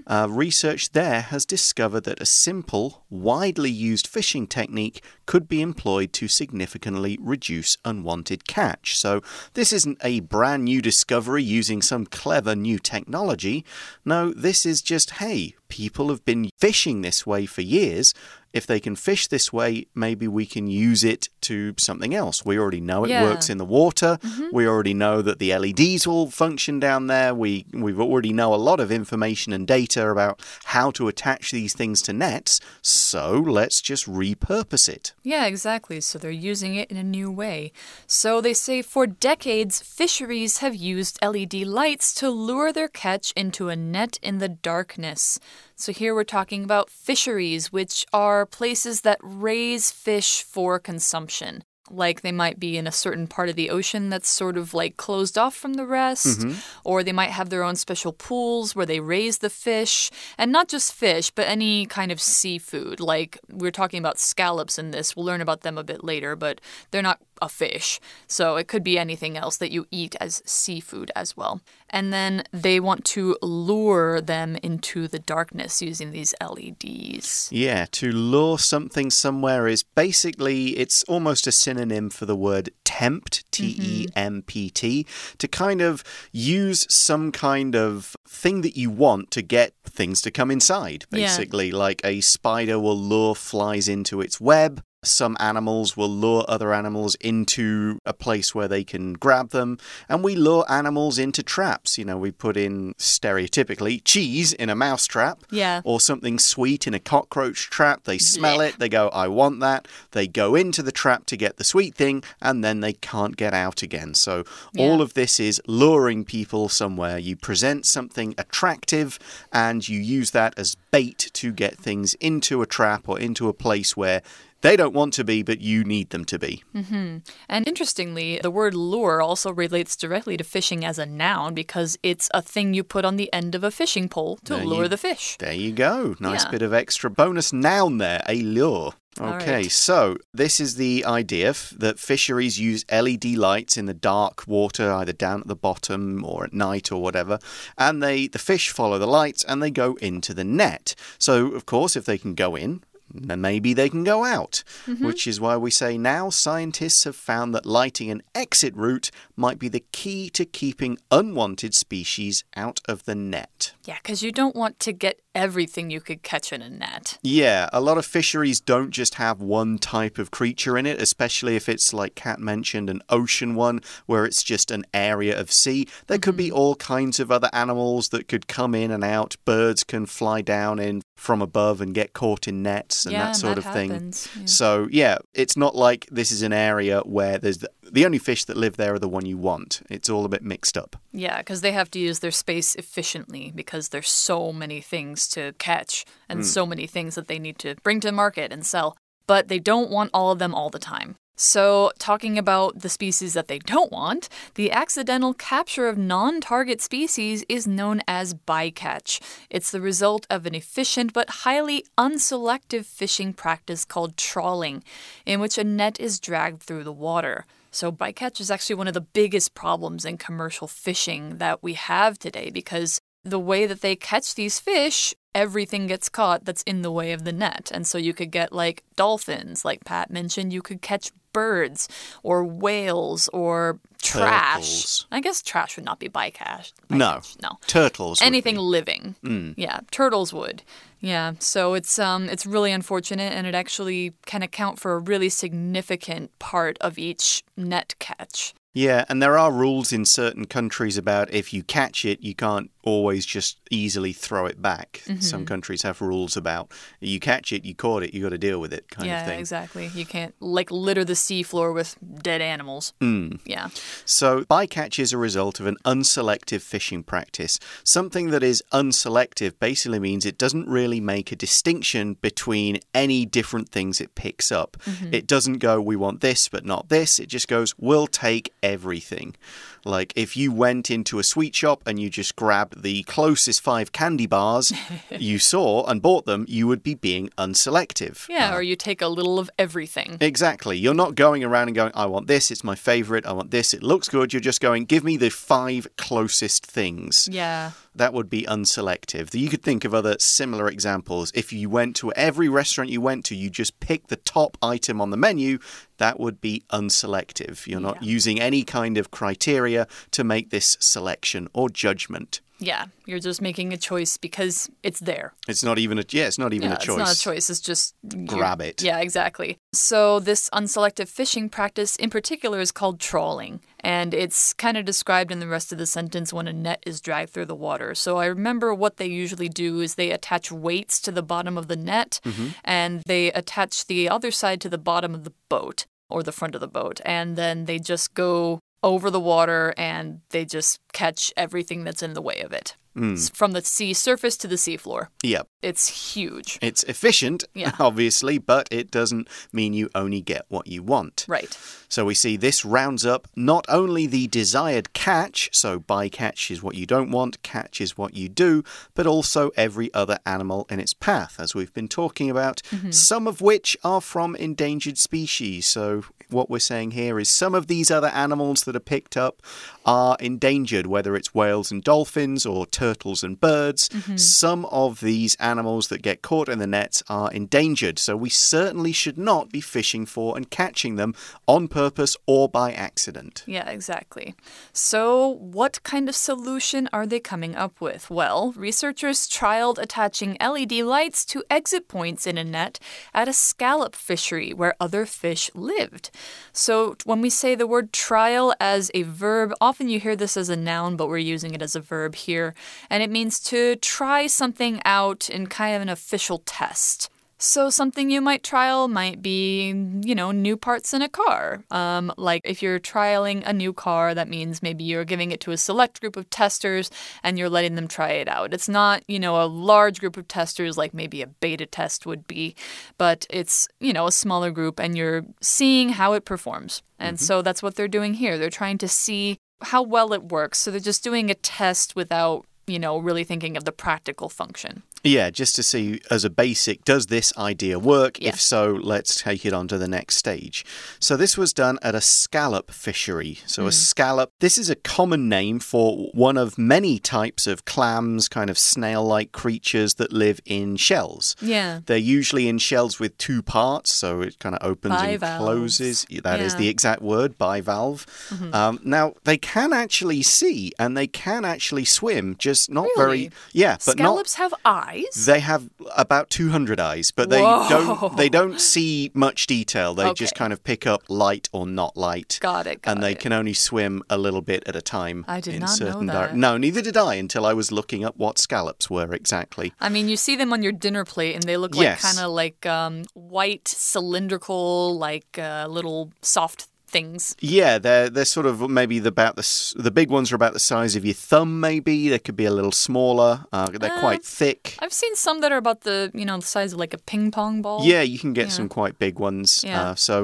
uh, 0.06 0.28
research 0.30 0.92
there 0.92 1.22
has 1.22 1.44
discovered 1.44 2.02
that 2.04 2.20
a 2.20 2.26
simple, 2.26 3.04
widely 3.10 3.70
used 3.70 4.06
fishing 4.06 4.46
technique 4.46 5.02
could 5.26 5.48
be 5.48 5.62
employed 5.62 6.12
to 6.14 6.28
significantly 6.28 7.18
reduce 7.20 7.78
unwanted 7.84 8.46
catch. 8.46 8.96
So, 8.96 9.20
this 9.54 9.72
isn't 9.72 9.98
a 10.02 10.20
brand 10.20 10.64
new 10.64 10.80
discovery 10.80 11.42
using 11.42 11.82
some 11.82 12.06
clever 12.06 12.54
new 12.54 12.78
technology. 12.78 13.64
No, 14.04 14.32
this 14.32 14.66
is 14.66 14.82
just, 14.82 15.12
hey, 15.12 15.54
people 15.68 16.08
have 16.08 16.24
been 16.24 16.50
fishing 16.58 17.00
this 17.00 17.26
way 17.26 17.46
for 17.46 17.62
years. 17.62 18.14
If 18.54 18.66
they 18.66 18.80
can 18.80 18.96
fish 18.96 19.26
this 19.26 19.52
way, 19.52 19.86
maybe 19.94 20.26
we 20.28 20.46
can 20.46 20.66
use 20.68 21.02
it 21.04 21.28
to 21.42 21.74
something 21.76 22.14
else. 22.14 22.44
We 22.46 22.56
already 22.58 22.80
know 22.80 23.04
it 23.04 23.10
Yeah. 23.10 23.24
works 23.24 23.50
in 23.50 23.58
the 23.58 23.64
water. 23.64 24.18
Mm-hmm. 24.22 24.48
We 24.52 24.66
already 24.66 24.94
know 24.94 25.20
that 25.22 25.38
the 25.40 25.50
LEDs 25.62 26.06
will 26.06 26.30
function 26.30 26.78
down 26.80 27.08
there. 27.08 27.34
We 27.34 27.66
we've 27.72 28.00
already 28.00 28.32
know 28.32 28.54
a 28.54 28.62
lot 28.70 28.78
of 28.80 28.90
information 28.92 29.52
and 29.52 29.66
data 29.66 30.08
about 30.08 30.40
how 30.76 30.90
to 30.92 31.08
attach 31.08 31.50
these 31.50 31.74
things 31.74 32.00
to 32.02 32.12
nets. 32.12 32.60
So 32.80 33.32
let's 33.60 33.80
just 33.82 34.06
repurpose 34.06 34.88
it. 34.88 35.12
Yeah, 35.24 35.46
exactly. 35.46 36.00
So 36.00 36.18
they're 36.18 36.30
using 36.52 36.76
it 36.76 36.90
in 36.90 36.96
a 36.96 37.02
new 37.02 37.30
way. 37.30 37.72
So 38.06 38.40
they 38.40 38.54
say 38.54 38.80
for 38.82 39.06
decades, 39.06 39.82
fisheries 39.82 40.58
have 40.58 40.76
used 40.76 41.18
LED 41.22 41.54
lights 41.66 42.14
to 42.14 42.30
lure 42.30 42.72
their 42.72 42.88
catch 42.88 43.32
into 43.32 43.68
a 43.68 43.76
net 43.76 44.18
in 44.22 44.38
the 44.38 44.48
darkness. 44.48 45.40
So 45.76 45.92
here 45.92 46.14
we're 46.14 46.24
talking 46.24 46.64
about 46.64 46.90
fisheries, 46.90 47.72
which 47.72 48.06
are 48.12 48.46
places 48.46 49.00
that 49.02 49.18
raise 49.22 49.90
fish 49.90 50.42
for 50.42 50.78
consumption. 50.78 51.64
Like 51.90 52.22
they 52.22 52.32
might 52.32 52.58
be 52.58 52.78
in 52.78 52.86
a 52.86 52.92
certain 52.92 53.26
part 53.26 53.50
of 53.50 53.56
the 53.56 53.68
ocean 53.68 54.08
that's 54.08 54.28
sort 54.28 54.56
of 54.56 54.72
like 54.72 54.96
closed 54.96 55.36
off 55.36 55.54
from 55.54 55.74
the 55.74 55.86
rest, 55.86 56.40
mm-hmm. 56.40 56.58
or 56.82 57.02
they 57.02 57.12
might 57.12 57.30
have 57.30 57.50
their 57.50 57.62
own 57.62 57.76
special 57.76 58.12
pools 58.12 58.74
where 58.74 58.86
they 58.86 59.00
raise 59.00 59.38
the 59.38 59.50
fish, 59.50 60.10
and 60.38 60.50
not 60.50 60.68
just 60.68 60.94
fish, 60.94 61.30
but 61.30 61.46
any 61.46 61.84
kind 61.84 62.10
of 62.10 62.22
seafood. 62.22 63.00
Like 63.00 63.38
we're 63.50 63.70
talking 63.70 63.98
about 63.98 64.18
scallops 64.18 64.78
in 64.78 64.92
this. 64.92 65.14
We'll 65.14 65.26
learn 65.26 65.42
about 65.42 65.60
them 65.60 65.76
a 65.76 65.84
bit 65.84 66.02
later, 66.02 66.34
but 66.36 66.62
they're 66.90 67.02
not 67.02 67.20
a 67.40 67.48
fish. 67.48 68.00
So 68.26 68.56
it 68.56 68.68
could 68.68 68.84
be 68.84 68.98
anything 68.98 69.36
else 69.36 69.56
that 69.58 69.70
you 69.70 69.86
eat 69.90 70.16
as 70.20 70.42
seafood 70.44 71.10
as 71.14 71.36
well. 71.36 71.60
And 71.90 72.12
then 72.12 72.44
they 72.52 72.80
want 72.80 73.04
to 73.06 73.36
lure 73.42 74.20
them 74.20 74.56
into 74.62 75.06
the 75.08 75.18
darkness 75.18 75.80
using 75.80 76.10
these 76.10 76.34
LEDs. 76.40 77.48
Yeah, 77.52 77.86
to 77.92 78.10
lure 78.10 78.58
something 78.58 79.10
somewhere 79.10 79.66
is 79.68 79.82
basically 79.82 80.76
it's 80.78 81.02
almost 81.04 81.46
a 81.46 81.52
synonym 81.52 82.10
for 82.10 82.26
the 82.26 82.36
word 82.36 82.70
tempt, 82.84 83.50
T 83.52 83.76
E 83.80 84.06
M 84.16 84.42
P 84.42 84.70
T, 84.70 85.06
to 85.38 85.48
kind 85.48 85.80
of 85.80 86.02
use 86.32 86.86
some 86.92 87.30
kind 87.32 87.76
of 87.76 88.16
thing 88.28 88.62
that 88.62 88.76
you 88.76 88.90
want 88.90 89.30
to 89.32 89.42
get 89.42 89.74
things 89.84 90.20
to 90.22 90.30
come 90.30 90.50
inside, 90.50 91.04
Yeah. 91.10 91.26
basically. 91.26 91.70
Like 91.70 92.00
a 92.04 92.20
spider 92.20 92.78
will 92.78 92.98
lure 92.98 93.34
flies 93.34 93.88
into 93.88 94.20
its 94.20 94.40
web. 94.40 94.82
Some 95.04 95.36
animals 95.40 95.96
will 95.96 96.08
lure 96.08 96.44
other 96.48 96.72
animals 96.74 97.14
into 97.16 97.98
a 98.04 98.12
place 98.12 98.54
where 98.54 98.68
they 98.68 98.84
can 98.84 99.12
grab 99.14 99.50
them. 99.50 99.78
And 100.08 100.24
we 100.24 100.34
lure 100.34 100.64
animals 100.68 101.18
into 101.18 101.42
traps. 101.42 101.98
You 101.98 102.04
know, 102.04 102.18
we 102.18 102.30
put 102.32 102.56
in 102.56 102.94
stereotypically 102.98 104.00
cheese 104.04 104.52
in 104.52 104.68
a 104.70 104.74
mouse 104.74 105.06
trap 105.06 105.40
Yeah. 105.50 105.80
or 105.84 106.00
something 106.00 106.38
sweet 106.38 106.86
in 106.86 106.94
a 106.94 106.98
cockroach 107.00 107.70
trap. 107.70 108.04
They 108.04 108.18
smell 108.18 108.58
Blech. 108.58 108.68
it, 108.70 108.78
they 108.78 108.88
go, 108.88 109.08
I 109.08 109.28
want 109.28 109.60
that. 109.60 109.86
They 110.12 110.26
go 110.26 110.54
into 110.54 110.82
the 110.82 110.92
trap 110.92 111.26
to 111.26 111.36
get 111.36 111.56
the 111.56 111.64
sweet 111.64 111.94
thing, 111.94 112.22
and 112.40 112.64
then 112.64 112.80
they 112.80 112.92
can't 112.94 113.36
get 113.36 113.54
out 113.54 113.82
again. 113.82 114.14
So, 114.14 114.44
all 114.78 115.00
of 115.02 115.14
this 115.14 115.38
is 115.40 115.60
luring 115.66 116.24
people 116.24 116.68
somewhere. 116.68 117.18
You 117.18 117.36
present 117.36 117.86
something 117.86 118.34
attractive 118.38 119.18
and 119.52 119.86
you 119.88 119.98
use 119.98 120.30
that 120.32 120.54
as 120.58 120.76
bait 120.90 121.30
to 121.34 121.52
get 121.52 121.76
things 121.76 122.14
into 122.14 122.62
a 122.62 122.66
trap 122.66 123.08
or 123.08 123.18
into 123.18 123.48
a 123.48 123.52
place 123.52 123.96
where 123.96 124.22
they 124.64 124.76
don't 124.76 124.94
want 124.94 125.12
to 125.14 125.24
be, 125.24 125.42
but 125.44 125.60
you 125.60 125.84
need 125.84 126.08
them 126.10 126.24
to 126.24 126.38
be. 126.38 126.64
Mm-hmm. 126.74 127.18
And 127.48 127.68
interestingly, 127.68 128.40
the 128.42 128.50
word 128.50 128.74
lure 128.74 129.20
also 129.22 129.52
relates 129.52 129.94
directly 129.94 130.36
to 130.38 130.44
fishing 130.44 130.84
as 130.84 130.98
a 130.98 131.06
noun 131.06 131.54
because 131.54 131.96
it's 132.02 132.28
a 132.34 132.42
thing 132.42 132.74
you 132.74 132.82
put 132.82 133.04
on 133.04 133.16
the 133.16 133.32
end 133.32 133.54
of 133.54 133.62
a 133.62 133.70
fishing 133.70 134.08
pole 134.08 134.36
to 134.44 134.54
There 134.56 134.64
lure 134.64 134.82
you- 134.84 134.88
the 134.88 134.96
fish. 134.96 135.36
There 135.38 135.52
you 135.52 135.72
go. 135.72 136.16
Nice 136.18 136.44
Yeah. 136.44 136.50
bit 136.50 136.62
of 136.62 136.72
extra 136.72 137.10
bonus 137.10 137.52
noun 137.52 137.98
there, 137.98 138.22
a 138.28 138.36
lure. 138.42 138.94
Okay, 139.20 139.62
right. 139.62 139.70
so 139.70 140.16
this 140.32 140.58
is 140.58 140.74
the 140.74 141.04
idea 141.04 141.50
f- 141.50 141.72
that 141.78 142.00
fisheries 142.00 142.58
use 142.58 142.84
LED 142.88 143.36
lights 143.36 143.76
in 143.76 143.86
the 143.86 143.94
dark 143.94 144.42
water, 144.48 144.90
either 144.90 145.12
down 145.12 145.42
at 145.42 145.46
the 145.46 145.54
bottom 145.54 146.24
or 146.24 146.42
at 146.42 146.52
night 146.52 146.90
or 146.90 147.00
whatever, 147.00 147.38
and 147.78 148.02
they 148.02 148.26
the 148.26 148.40
fish 148.40 148.70
follow 148.70 148.98
the 148.98 149.06
lights 149.06 149.44
and 149.44 149.62
they 149.62 149.70
go 149.70 149.94
into 150.00 150.34
the 150.34 150.42
net. 150.42 150.96
So 151.16 151.52
of 151.52 151.64
course, 151.64 151.94
if 151.94 152.04
they 152.06 152.18
can 152.18 152.34
go 152.34 152.56
in, 152.56 152.82
maybe 153.14 153.72
they 153.74 153.88
can 153.88 154.04
go 154.04 154.24
out, 154.24 154.62
Mm-hmm. 154.86 155.06
which 155.06 155.26
is 155.26 155.40
why 155.40 155.56
we 155.56 155.70
say 155.70 155.96
now 155.96 156.30
scientists 156.30 157.04
have 157.04 157.16
found 157.16 157.54
that 157.54 157.64
lighting 157.64 158.10
an 158.10 158.22
exit 158.34 158.74
route 158.76 159.10
might 159.36 159.58
be 159.58 159.68
the 159.68 159.84
key 159.92 160.28
to 160.30 160.44
keeping 160.44 160.98
unwanted 161.10 161.74
species 161.74 162.44
out 162.56 162.80
of 162.88 163.04
the 163.04 163.14
net. 163.14 163.72
Yeah, 163.84 163.96
because 164.02 164.22
you 164.22 164.32
don't 164.32 164.56
want 164.56 164.78
to 164.80 164.92
get 164.92 165.20
everything 165.34 165.90
you 165.90 166.00
could 166.00 166.22
catch 166.22 166.52
in 166.52 166.62
a 166.62 166.68
net. 166.70 167.18
Yeah, 167.22 167.68
a 167.72 167.80
lot 167.80 167.98
of 167.98 168.06
fisheries 168.06 168.60
don't 168.60 168.90
just 168.90 169.14
have 169.14 169.40
one 169.40 169.78
type 169.78 170.18
of 170.18 170.30
creature 170.30 170.76
in 170.78 170.86
it, 170.86 171.00
especially 171.00 171.56
if 171.56 171.68
it's 171.68 171.92
like 171.92 172.14
Kat 172.14 172.38
mentioned, 172.40 172.88
an 172.90 173.02
ocean 173.08 173.54
one 173.54 173.80
where 174.06 174.24
it's 174.24 174.42
just 174.42 174.70
an 174.70 174.84
area 174.92 175.38
of 175.38 175.50
sea. 175.50 175.86
There 176.06 176.18
could 176.18 176.36
be 176.36 176.52
all 176.52 176.74
kinds 176.76 177.18
of 177.20 177.30
other 177.32 177.50
animals 177.52 178.10
that 178.10 178.28
could 178.28 178.46
come 178.46 178.74
in 178.74 178.90
and 178.90 179.02
out. 179.04 179.36
Birds 179.44 179.82
can 179.84 180.06
fly 180.06 180.40
down 180.42 180.78
in 180.78 181.02
from 181.14 181.40
above 181.40 181.80
and 181.80 181.94
get 181.94 182.12
caught 182.12 182.48
in 182.48 182.62
nets 182.62 183.06
and 183.06 183.12
Yeah, 183.12 183.26
that 183.26 183.36
sort 183.36 183.56
that 183.56 183.66
of 183.66 183.72
thing. 183.72 184.12
yeah. 184.36 184.46
So, 184.46 184.88
yeah, 184.90 185.18
it's 185.32 185.56
not 185.56 185.74
like 185.74 186.06
this 186.10 186.32
is 186.32 186.42
an 186.42 186.52
area 186.52 187.00
where 187.00 187.38
there's 187.38 187.58
the, 187.58 187.70
the 187.90 188.04
only 188.04 188.18
fish 188.18 188.44
that 188.46 188.56
live 188.56 188.76
there 188.76 188.94
are 188.94 188.98
the 188.98 189.08
one 189.08 189.24
you 189.24 189.38
want. 189.38 189.82
It's 189.88 190.10
all 190.10 190.24
a 190.24 190.28
bit 190.28 190.42
mixed 190.42 190.76
up. 190.76 190.96
Yeah, 191.12 191.38
because 191.38 191.60
they 191.60 191.72
have 191.72 191.90
to 191.92 191.98
use 191.98 192.18
their 192.18 192.30
space 192.30 192.74
efficiently 192.74 193.52
because 193.54 193.88
there's 193.90 194.10
so 194.10 194.52
many 194.52 194.80
things 194.80 195.28
to 195.28 195.54
catch 195.58 196.04
and 196.28 196.40
hmm. 196.40 196.44
so 196.44 196.66
many 196.66 196.86
things 196.86 197.14
that 197.14 197.28
they 197.28 197.38
need 197.38 197.58
to 197.60 197.76
bring 197.82 198.00
to 198.00 198.12
market 198.12 198.52
and 198.52 198.66
sell. 198.66 198.96
But 199.26 199.48
they 199.48 199.58
don't 199.58 199.90
want 199.90 200.10
all 200.12 200.30
of 200.30 200.38
them 200.38 200.54
all 200.54 200.68
the 200.68 200.78
time. 200.78 201.16
So, 201.36 201.90
talking 201.98 202.38
about 202.38 202.80
the 202.80 202.88
species 202.88 203.34
that 203.34 203.48
they 203.48 203.58
don't 203.58 203.90
want, 203.90 204.28
the 204.54 204.70
accidental 204.70 205.34
capture 205.34 205.88
of 205.88 205.98
non 205.98 206.40
target 206.40 206.80
species 206.80 207.44
is 207.48 207.66
known 207.66 208.02
as 208.06 208.34
bycatch. 208.34 209.20
It's 209.50 209.72
the 209.72 209.80
result 209.80 210.28
of 210.30 210.46
an 210.46 210.54
efficient 210.54 211.12
but 211.12 211.42
highly 211.44 211.84
unselective 211.98 212.84
fishing 212.84 213.32
practice 213.32 213.84
called 213.84 214.16
trawling, 214.16 214.84
in 215.26 215.40
which 215.40 215.58
a 215.58 215.64
net 215.64 215.98
is 215.98 216.20
dragged 216.20 216.62
through 216.62 216.84
the 216.84 216.92
water. 216.92 217.46
So, 217.72 217.90
bycatch 217.90 218.40
is 218.40 218.52
actually 218.52 218.76
one 218.76 218.88
of 218.88 218.94
the 218.94 219.00
biggest 219.00 219.54
problems 219.54 220.04
in 220.04 220.18
commercial 220.18 220.68
fishing 220.68 221.38
that 221.38 221.64
we 221.64 221.74
have 221.74 222.16
today 222.16 222.50
because 222.50 223.00
the 223.24 223.40
way 223.40 223.66
that 223.66 223.80
they 223.80 223.96
catch 223.96 224.36
these 224.36 224.60
fish, 224.60 225.14
everything 225.34 225.86
gets 225.86 226.08
caught 226.08 226.44
that's 226.44 226.62
in 226.62 226.82
the 226.82 226.90
way 226.90 227.12
of 227.12 227.24
the 227.24 227.32
net. 227.32 227.70
And 227.74 227.86
so 227.86 227.98
you 227.98 228.12
could 228.14 228.30
get 228.30 228.52
like 228.52 228.82
dolphins, 228.96 229.64
like 229.64 229.84
Pat 229.84 230.10
mentioned, 230.10 230.52
you 230.52 230.62
could 230.62 230.80
catch 230.82 231.10
birds 231.32 231.88
or 232.22 232.44
whales 232.44 233.28
or 233.32 233.80
trash. 234.00 234.54
Turtles. 234.54 235.06
I 235.10 235.20
guess 235.20 235.42
trash 235.42 235.76
would 235.76 235.84
not 235.84 235.98
be 235.98 236.08
bycatch. 236.08 236.72
No. 236.88 236.96
bycatch, 237.16 237.42
No. 237.42 237.58
Turtles. 237.66 238.22
Anything 238.22 238.56
living. 238.56 239.16
Yeah, 239.56 239.80
turtles 239.90 240.32
would. 240.32 240.62
Yeah, 241.00 241.32
so 241.38 241.74
it's 241.74 241.98
um 241.98 242.28
it's 242.28 242.46
really 242.46 242.72
unfortunate 242.72 243.32
and 243.32 243.46
it 243.46 243.54
actually 243.54 244.12
can 244.26 244.42
account 244.42 244.78
for 244.78 244.94
a 244.94 244.98
really 244.98 245.28
significant 245.28 246.36
part 246.38 246.78
of 246.80 246.98
each 246.98 247.42
net 247.56 247.94
catch. 247.98 248.54
Yeah, 248.74 249.04
and 249.08 249.22
there 249.22 249.38
are 249.38 249.52
rules 249.52 249.92
in 249.92 250.04
certain 250.04 250.46
countries 250.46 250.98
about 250.98 251.32
if 251.32 251.54
you 251.54 251.62
catch 251.62 252.04
it, 252.04 252.20
you 252.20 252.34
can't 252.34 252.70
always 252.82 253.24
just 253.24 253.58
easily 253.70 254.12
throw 254.12 254.46
it 254.46 254.60
back. 254.60 255.00
Mm-hmm. 255.06 255.20
Some 255.20 255.46
countries 255.46 255.82
have 255.82 256.00
rules 256.02 256.36
about 256.36 256.70
you 257.00 257.18
catch 257.18 257.52
it, 257.52 257.64
you 257.64 257.74
caught 257.74 258.02
it, 258.02 258.12
you 258.12 258.22
got 258.22 258.30
to 258.30 258.38
deal 258.38 258.60
with 258.60 258.72
it, 258.72 258.90
kind 258.90 259.08
yeah, 259.08 259.20
of 259.20 259.26
thing. 259.26 259.38
exactly. 259.38 259.86
You 259.94 260.04
can't 260.04 260.34
like 260.40 260.70
litter 260.70 261.04
the 261.04 261.14
seafloor 261.14 261.72
with 261.72 261.96
dead 262.22 262.42
animals. 262.42 262.92
Mm. 263.00 263.40
Yeah. 263.46 263.68
So, 264.04 264.42
bycatch 264.44 264.98
is 264.98 265.12
a 265.12 265.18
result 265.18 265.60
of 265.60 265.66
an 265.66 265.76
unselective 265.84 266.60
fishing 266.60 267.02
practice. 267.04 267.58
Something 267.84 268.30
that 268.30 268.42
is 268.42 268.62
unselective 268.72 269.58
basically 269.58 270.00
means 270.00 270.26
it 270.26 270.36
doesn't 270.36 270.68
really 270.68 271.00
make 271.00 271.32
a 271.32 271.36
distinction 271.36 272.14
between 272.14 272.80
any 272.92 273.24
different 273.24 273.68
things 273.70 274.00
it 274.00 274.14
picks 274.14 274.50
up. 274.52 274.76
It 275.12 275.26
doesn't 275.26 275.58
go, 275.58 275.80
we 275.80 275.96
want 275.96 276.20
this, 276.20 276.48
but 276.48 276.64
not 276.64 276.88
this. 276.88 277.18
It 277.18 277.28
just 277.28 277.48
goes, 277.48 277.74
we'll 277.78 278.06
take 278.06 278.52
everything. 278.64 279.36
Like 279.84 280.14
if 280.16 280.36
you 280.36 280.50
went 280.50 280.90
into 280.90 281.18
a 281.18 281.22
sweet 281.22 281.54
shop 281.54 281.82
and 281.86 282.00
you 282.00 282.08
just 282.08 282.34
grabbed 282.34 282.82
the 282.82 283.02
closest 283.02 283.60
five 283.60 283.92
candy 283.92 284.26
bars 284.26 284.72
you 285.10 285.38
saw 285.38 285.84
and 285.84 286.00
bought 286.00 286.24
them, 286.24 286.46
you 286.48 286.66
would 286.66 286.82
be 286.82 286.94
being 286.94 287.28
unselective. 287.36 288.26
Yeah, 288.28 288.50
uh, 288.50 288.56
or 288.56 288.62
you 288.62 288.76
take 288.76 289.02
a 289.02 289.08
little 289.08 289.38
of 289.38 289.50
everything. 289.58 290.16
Exactly. 290.20 290.78
You're 290.78 290.94
not 290.94 291.14
going 291.14 291.44
around 291.44 291.68
and 291.68 291.74
going, 291.74 291.92
I 291.94 292.06
want 292.06 292.26
this, 292.26 292.50
it's 292.50 292.64
my 292.64 292.74
favorite, 292.74 293.26
I 293.26 293.32
want 293.32 293.50
this, 293.50 293.74
it 293.74 293.82
looks 293.82 294.08
good. 294.08 294.32
You're 294.32 294.40
just 294.40 294.62
going, 294.62 294.86
give 294.86 295.04
me 295.04 295.18
the 295.18 295.28
five 295.28 295.86
closest 295.96 296.64
things. 296.64 297.28
Yeah. 297.30 297.72
That 297.96 298.12
would 298.12 298.28
be 298.28 298.42
unselective. 298.42 299.32
You 299.34 299.48
could 299.48 299.62
think 299.62 299.84
of 299.84 299.94
other 299.94 300.16
similar 300.18 300.68
examples. 300.68 301.30
If 301.34 301.52
you 301.52 301.68
went 301.70 301.94
to 301.96 302.12
every 302.14 302.48
restaurant 302.48 302.90
you 302.90 303.00
went 303.00 303.24
to, 303.26 303.36
you 303.36 303.50
just 303.50 303.78
pick 303.80 304.08
the 304.08 304.16
top 304.16 304.56
item 304.60 305.00
on 305.00 305.10
the 305.10 305.16
menu, 305.16 305.58
that 305.98 306.18
would 306.18 306.40
be 306.40 306.64
unselective. 306.70 307.66
You're 307.66 307.80
not 307.80 308.02
Yeah. 308.02 308.08
using 308.08 308.40
any 308.40 308.64
kind 308.64 308.98
of 308.98 309.10
criteria 309.10 309.86
to 310.10 310.24
make 310.24 310.50
this 310.50 310.76
selection 310.80 311.48
or 311.52 311.68
judgment. 311.68 312.40
Yeah. 312.58 312.86
You're 313.06 313.18
just 313.18 313.42
making 313.42 313.72
a 313.72 313.76
choice 313.76 314.16
because 314.16 314.70
it's 314.82 315.00
there. 315.00 315.34
It's 315.48 315.62
not 315.64 315.78
even 315.78 315.98
a 315.98 316.04
yeah, 316.10 316.26
it's 316.26 316.38
not 316.38 316.52
even 316.52 316.70
yeah, 316.70 316.76
a 316.76 316.78
choice. 316.78 316.98
It's 317.00 317.08
not 317.08 317.14
a 317.16 317.18
choice. 317.36 317.50
It's 317.50 317.60
just 317.60 317.94
Grab 318.26 318.60
it. 318.60 318.82
Yeah, 318.82 318.98
exactly. 319.00 319.58
So 319.72 320.20
this 320.20 320.48
unselective 320.50 321.08
fishing 321.08 321.48
practice 321.48 321.96
in 321.96 322.10
particular 322.10 322.60
is 322.60 322.72
called 322.72 323.00
trawling, 323.00 323.60
and 323.84 324.14
it's 324.14 324.52
kind 324.54 324.76
of 324.76 324.84
described 324.84 325.30
in 325.30 325.40
the 325.40 325.46
rest 325.46 325.70
of 325.72 325.78
the 325.78 325.86
sentence 325.86 326.32
when 326.32 326.48
a 326.48 326.52
net 326.52 326.82
is 326.86 327.00
dragged 327.00 327.30
through 327.30 327.46
the 327.46 327.54
water. 327.54 327.94
So 327.94 328.16
I 328.16 328.26
remember 328.26 328.74
what 328.74 328.96
they 328.96 329.06
usually 329.06 329.48
do 329.48 329.80
is 329.80 329.94
they 329.94 330.10
attach 330.10 330.50
weights 330.50 331.00
to 331.02 331.12
the 331.12 331.22
bottom 331.22 331.56
of 331.58 331.68
the 331.68 331.76
net, 331.76 332.20
Mm-hmm. 332.24 332.48
and 332.64 333.02
they 333.06 333.30
attach 333.32 333.86
the 333.86 334.08
other 334.08 334.30
side 334.30 334.60
to 334.62 334.68
the 334.68 334.78
bottom 334.78 335.14
of 335.14 335.24
the 335.24 335.32
boat 335.48 335.86
or 336.08 336.22
the 336.22 336.32
front 336.32 336.54
of 336.54 336.60
the 336.60 336.68
boat, 336.68 337.00
and 337.04 337.36
then 337.36 337.64
they 337.66 337.78
just 337.78 338.14
go 338.14 338.60
over 338.82 339.10
the 339.10 339.20
water 339.20 339.72
and 339.78 340.20
they 340.30 340.44
just 340.44 340.78
catch 340.92 341.32
everything 341.36 341.84
that's 341.84 342.02
in 342.02 342.12
the 342.14 342.22
way 342.22 342.40
of 342.40 342.52
it. 342.52 342.76
Mm. 342.96 343.34
From 343.34 343.52
the 343.52 343.62
sea 343.62 343.92
surface 343.92 344.36
to 344.38 344.46
the 344.48 344.54
seafloor. 344.54 345.08
Yep. 345.22 345.48
It's 345.62 346.14
huge. 346.14 346.58
It's 346.62 346.84
efficient, 346.84 347.44
Yeah. 347.54 347.72
obviously, 347.80 348.38
but 348.38 348.68
it 348.70 348.90
doesn't 348.90 349.28
mean 349.52 349.72
you 349.72 349.88
only 349.94 350.20
get 350.20 350.44
what 350.48 350.66
you 350.66 350.82
want. 350.82 351.24
Right. 351.28 351.56
So 351.88 352.04
we 352.04 352.14
see 352.14 352.36
this 352.36 352.64
rounds 352.64 353.04
up 353.06 353.28
not 353.36 353.64
only 353.68 354.06
the 354.06 354.26
desired 354.28 354.92
catch, 354.92 355.48
so 355.52 355.80
bycatch 355.80 356.50
is 356.50 356.62
what 356.62 356.74
you 356.76 356.86
don't 356.86 357.10
want, 357.10 357.42
catch 357.42 357.80
is 357.80 357.96
what 357.98 358.14
you 358.14 358.28
do, 358.28 358.62
but 358.94 359.06
also 359.06 359.50
every 359.56 359.92
other 359.94 360.18
animal 360.26 360.66
in 360.70 360.78
its 360.80 360.94
path, 360.94 361.36
as 361.38 361.54
we've 361.54 361.72
been 361.74 361.88
talking 361.88 362.30
about, 362.30 362.62
some 362.90 363.26
of 363.26 363.40
which 363.40 363.76
are 363.84 364.00
from 364.00 364.34
endangered 364.36 364.98
species. 364.98 365.66
So 365.66 366.04
what 366.30 366.50
we're 366.50 366.58
saying 366.58 366.92
here 366.92 367.18
is 367.18 367.30
some 367.30 367.54
of 367.54 367.66
these 367.66 367.90
other 367.90 368.08
animals 368.08 368.64
that 368.64 368.76
are 368.76 368.80
picked 368.80 369.16
up 369.16 369.42
are 369.84 370.16
endangered, 370.20 370.86
whether 370.86 371.14
it's 371.16 371.34
whales 371.34 371.70
and 371.70 371.82
dolphins 371.84 372.46
or 372.46 372.66
turtles 372.66 373.22
and 373.22 373.40
birds. 373.40 373.88
Mm-hmm. 373.88 374.16
Some 374.16 374.64
of 374.66 375.00
these 375.00 375.34
animals 375.36 375.88
that 375.88 376.02
get 376.02 376.22
caught 376.22 376.48
in 376.48 376.58
the 376.58 376.66
nets 376.66 377.02
are 377.08 377.30
endangered, 377.32 377.98
so 377.98 378.16
we 378.16 378.30
certainly 378.30 378.92
should 378.92 379.18
not 379.18 379.50
be 379.50 379.60
fishing 379.60 380.06
for 380.06 380.36
and 380.36 380.50
catching 380.50 380.96
them 380.96 381.14
on 381.46 381.68
purpose 381.68 382.16
or 382.26 382.48
by 382.48 382.72
accident. 382.72 383.44
Yeah, 383.46 383.68
exactly. 383.68 384.34
So, 384.72 385.28
what 385.28 385.82
kind 385.82 386.08
of 386.08 386.14
solution 386.14 386.88
are 386.92 387.06
they 387.06 387.20
coming 387.20 387.54
up 387.54 387.80
with? 387.80 388.10
Well, 388.10 388.52
researchers 388.56 389.28
trialed 389.28 389.78
attaching 389.78 390.36
LED 390.40 390.72
lights 390.72 391.24
to 391.26 391.44
exit 391.50 391.88
points 391.88 392.26
in 392.26 392.38
a 392.38 392.44
net 392.44 392.78
at 393.12 393.28
a 393.28 393.32
scallop 393.32 393.94
fishery 393.94 394.52
where 394.52 394.74
other 394.80 395.04
fish 395.06 395.50
lived. 395.54 396.10
So, 396.52 396.96
when 397.04 397.20
we 397.20 397.30
say 397.30 397.54
the 397.54 397.66
word 397.66 397.92
trial 397.92 398.54
as 398.60 398.90
a 398.94 399.02
verb, 399.02 399.52
often 399.60 399.88
you 399.88 400.00
hear 400.00 400.16
this 400.16 400.36
as 400.36 400.48
a 400.48 400.56
noun, 400.56 400.96
but 400.96 401.08
we're 401.08 401.18
using 401.18 401.54
it 401.54 401.62
as 401.62 401.74
a 401.74 401.80
verb 401.80 402.14
here, 402.14 402.54
and 402.88 403.02
it 403.02 403.10
means 403.10 403.40
to 403.40 403.76
try 403.76 404.26
something 404.26 404.80
out 404.84 405.28
in 405.28 405.46
kind 405.46 405.76
of 405.76 405.82
an 405.82 405.88
official 405.88 406.42
test. 406.46 407.10
So, 407.38 407.68
something 407.68 408.10
you 408.10 408.20
might 408.20 408.42
trial 408.42 408.88
might 408.88 409.20
be, 409.20 409.68
you 410.04 410.14
know, 410.14 410.30
new 410.30 410.56
parts 410.56 410.94
in 410.94 411.02
a 411.02 411.08
car. 411.08 411.64
Um, 411.70 412.12
like 412.16 412.42
if 412.44 412.62
you're 412.62 412.78
trialing 412.78 413.42
a 413.44 413.52
new 413.52 413.72
car, 413.72 414.14
that 414.14 414.28
means 414.28 414.62
maybe 414.62 414.84
you're 414.84 415.04
giving 415.04 415.32
it 415.32 415.40
to 415.40 415.50
a 415.50 415.56
select 415.56 416.00
group 416.00 416.16
of 416.16 416.30
testers 416.30 416.90
and 417.22 417.38
you're 417.38 417.50
letting 417.50 417.74
them 417.74 417.88
try 417.88 418.10
it 418.10 418.28
out. 418.28 418.54
It's 418.54 418.68
not, 418.68 419.02
you 419.08 419.18
know, 419.18 419.42
a 419.42 419.46
large 419.46 420.00
group 420.00 420.16
of 420.16 420.28
testers 420.28 420.78
like 420.78 420.94
maybe 420.94 421.22
a 421.22 421.26
beta 421.26 421.66
test 421.66 422.06
would 422.06 422.26
be, 422.26 422.54
but 422.98 423.26
it's, 423.30 423.68
you 423.80 423.92
know, 423.92 424.06
a 424.06 424.12
smaller 424.12 424.50
group 424.50 424.78
and 424.78 424.96
you're 424.96 425.24
seeing 425.40 425.90
how 425.90 426.12
it 426.12 426.24
performs. 426.24 426.82
And 426.98 427.20
so 427.20 427.42
that's 427.42 427.62
what 427.62 427.74
they're 427.74 427.88
doing 427.88 428.14
here. 428.14 428.38
They're 428.38 428.48
trying 428.48 428.78
to 428.78 428.88
see 428.88 429.38
how 429.60 429.82
well 429.82 430.12
it 430.12 430.30
works. 430.30 430.58
So 430.58 430.70
they're 430.70 430.80
just 430.80 431.04
doing 431.04 431.30
a 431.30 431.34
test 431.34 431.96
without, 431.96 432.46
you 432.66 432.78
know, 432.78 432.98
really 432.98 433.24
thinking 433.24 433.56
of 433.56 433.64
the 433.64 433.72
practical 433.72 434.28
function. 434.28 434.82
Yeah, 435.06 435.28
just 435.28 435.54
to 435.56 435.62
see 435.62 436.00
as 436.10 436.24
a 436.24 436.30
basic, 436.30 436.82
does 436.84 437.06
this 437.08 437.36
idea 437.36 437.78
work? 437.78 438.18
Yeah. 438.18 438.30
If 438.30 438.40
so, 438.40 438.72
let's 438.72 439.22
take 439.22 439.44
it 439.44 439.52
on 439.52 439.68
to 439.68 439.76
the 439.76 439.86
next 439.86 440.16
stage. 440.16 440.64
So, 440.98 441.14
this 441.14 441.36
was 441.36 441.52
done 441.52 441.78
at 441.82 441.94
a 441.94 442.00
scallop 442.00 442.70
fishery. 442.70 443.38
So, 443.46 443.66
a 443.66 443.72
scallop, 443.72 444.30
this 444.40 444.56
is 444.56 444.70
a 444.70 444.74
common 444.76 445.28
name 445.28 445.58
for 445.60 446.08
one 446.14 446.38
of 446.38 446.56
many 446.56 446.98
types 446.98 447.46
of 447.46 447.66
clams, 447.66 448.28
kind 448.30 448.48
of 448.48 448.56
snail 448.58 449.04
like 449.04 449.30
creatures 449.32 449.94
that 449.96 450.10
live 450.10 450.40
in 450.46 450.76
shells. 450.76 451.36
Yeah. 451.42 451.80
They're 451.84 451.98
usually 451.98 452.48
in 452.48 452.56
shells 452.56 452.98
with 452.98 453.18
two 453.18 453.42
parts, 453.42 453.94
so 453.94 454.22
it 454.22 454.38
kind 454.38 454.54
of 454.54 454.66
opens 454.66 454.94
and 455.02 455.20
closes. 455.20 456.06
That 456.22 456.40
is 456.40 456.54
Yeah. 456.54 456.58
the 456.60 456.68
exact 456.68 457.02
word, 457.02 457.36
bivalve. 457.36 458.06
Um, 458.54 458.80
now, 458.82 459.12
they 459.24 459.36
can 459.36 459.74
actually 459.74 460.22
see 460.22 460.72
and 460.78 460.96
they 460.96 461.06
can 461.06 461.44
actually 461.44 461.84
swim, 461.84 462.36
just 462.38 462.53
not 462.68 462.88
very. 462.96 463.30
Yeah, 463.52 463.76
but 463.86 463.98
not 463.98 464.04
Scallops 464.04 464.34
have 464.34 464.54
eyes. 464.64 465.26
they 465.26 465.40
have 465.40 465.68
about 465.96 466.30
200 466.30 466.80
eyes, 466.80 467.10
but 467.10 467.30
they 467.30 467.40
Whoa. 467.42 467.68
don't 467.68 468.16
they 468.16 468.28
don't 468.28 468.60
see 468.60 469.10
much 469.14 469.46
detail. 469.46 469.94
They 469.94 470.12
just 470.14 470.34
kind 470.34 470.52
of 470.52 470.62
pick 470.64 470.86
up 470.86 471.02
light 471.08 471.48
or 471.52 471.66
not 471.66 471.96
light. 471.96 472.38
Got 472.40 472.66
it. 472.66 472.82
Got 472.82 472.92
and 472.92 473.02
they 473.02 473.12
it. 473.12 473.20
can 473.20 473.32
only 473.32 473.54
swim 473.54 474.02
a 474.08 474.18
little 474.18 474.42
bit 474.42 474.62
at 474.66 474.76
a 474.76 474.82
time 474.82 475.24
I 475.28 475.40
did 475.40 475.54
in 475.54 475.60
not 475.60 475.80
know 475.80 476.04
that. 476.06 476.30
dir- 476.30 476.36
No, 476.36 476.56
neither 476.56 476.82
did 476.82 476.96
I 476.96 477.14
until 477.14 477.44
I 477.46 477.52
was 477.52 477.70
looking 477.72 478.04
up 478.04 478.16
what 478.16 478.38
scallops 478.38 478.88
were 478.90 479.12
exactly. 479.14 479.72
I 479.80 479.88
mean, 479.88 480.08
you 480.08 480.16
see 480.16 480.36
them 480.36 480.52
on 480.52 480.62
your 480.62 480.72
dinner 480.72 481.04
plate, 481.04 481.34
and 481.34 481.42
they 481.44 481.56
look 481.56 481.74
like 481.74 481.82
Yes. 481.84 482.02
kind 482.02 482.18
of 482.24 482.30
like 482.32 482.64
um, 482.66 483.04
white, 483.14 483.68
cylindrical, 483.68 484.96
like 484.98 485.38
uh, 485.38 485.66
little 485.68 486.12
soft 486.22 486.68
things. 486.94 487.34
Yeah, 487.40 487.78
they're 487.84 488.08
they're 488.14 488.32
sort 488.38 488.46
of 488.46 488.54
maybe 488.70 488.96
the, 489.00 489.10
about 489.16 489.34
the 489.40 489.46
the 489.86 489.90
big 489.90 490.08
ones 490.16 490.30
are 490.32 490.36
about 490.42 490.52
the 490.58 490.64
size 490.72 490.92
of 490.98 491.04
your 491.04 491.18
thumb. 491.30 491.50
Maybe 491.60 492.08
they 492.12 492.18
could 492.26 492.36
be 492.36 492.46
a 492.52 492.54
little 492.58 492.72
smaller. 492.86 493.32
Uh, 493.52 493.66
they're 493.80 493.98
Uh, 493.98 494.00
quite 494.06 494.24
thick. 494.24 494.60
I've 494.84 494.92
seen 495.02 495.14
some 495.16 495.40
that 495.42 495.50
are 495.52 495.58
about 495.64 495.80
the 495.88 495.98
you 496.20 496.24
know 496.28 496.38
the 496.38 496.46
size 496.56 496.72
of 496.74 496.78
like 496.84 496.94
a 496.94 497.02
ping 497.10 497.30
pong 497.30 497.62
ball. 497.62 497.80
Yeah, 497.92 498.02
you 498.12 498.18
can 498.18 498.32
get 498.32 498.46
Yeah. 498.46 498.56
some 498.58 498.68
quite 498.68 498.94
big 498.98 499.18
ones. 499.28 499.48
Yeah. 499.66 499.90
Uh, 499.90 499.94
so 499.96 500.14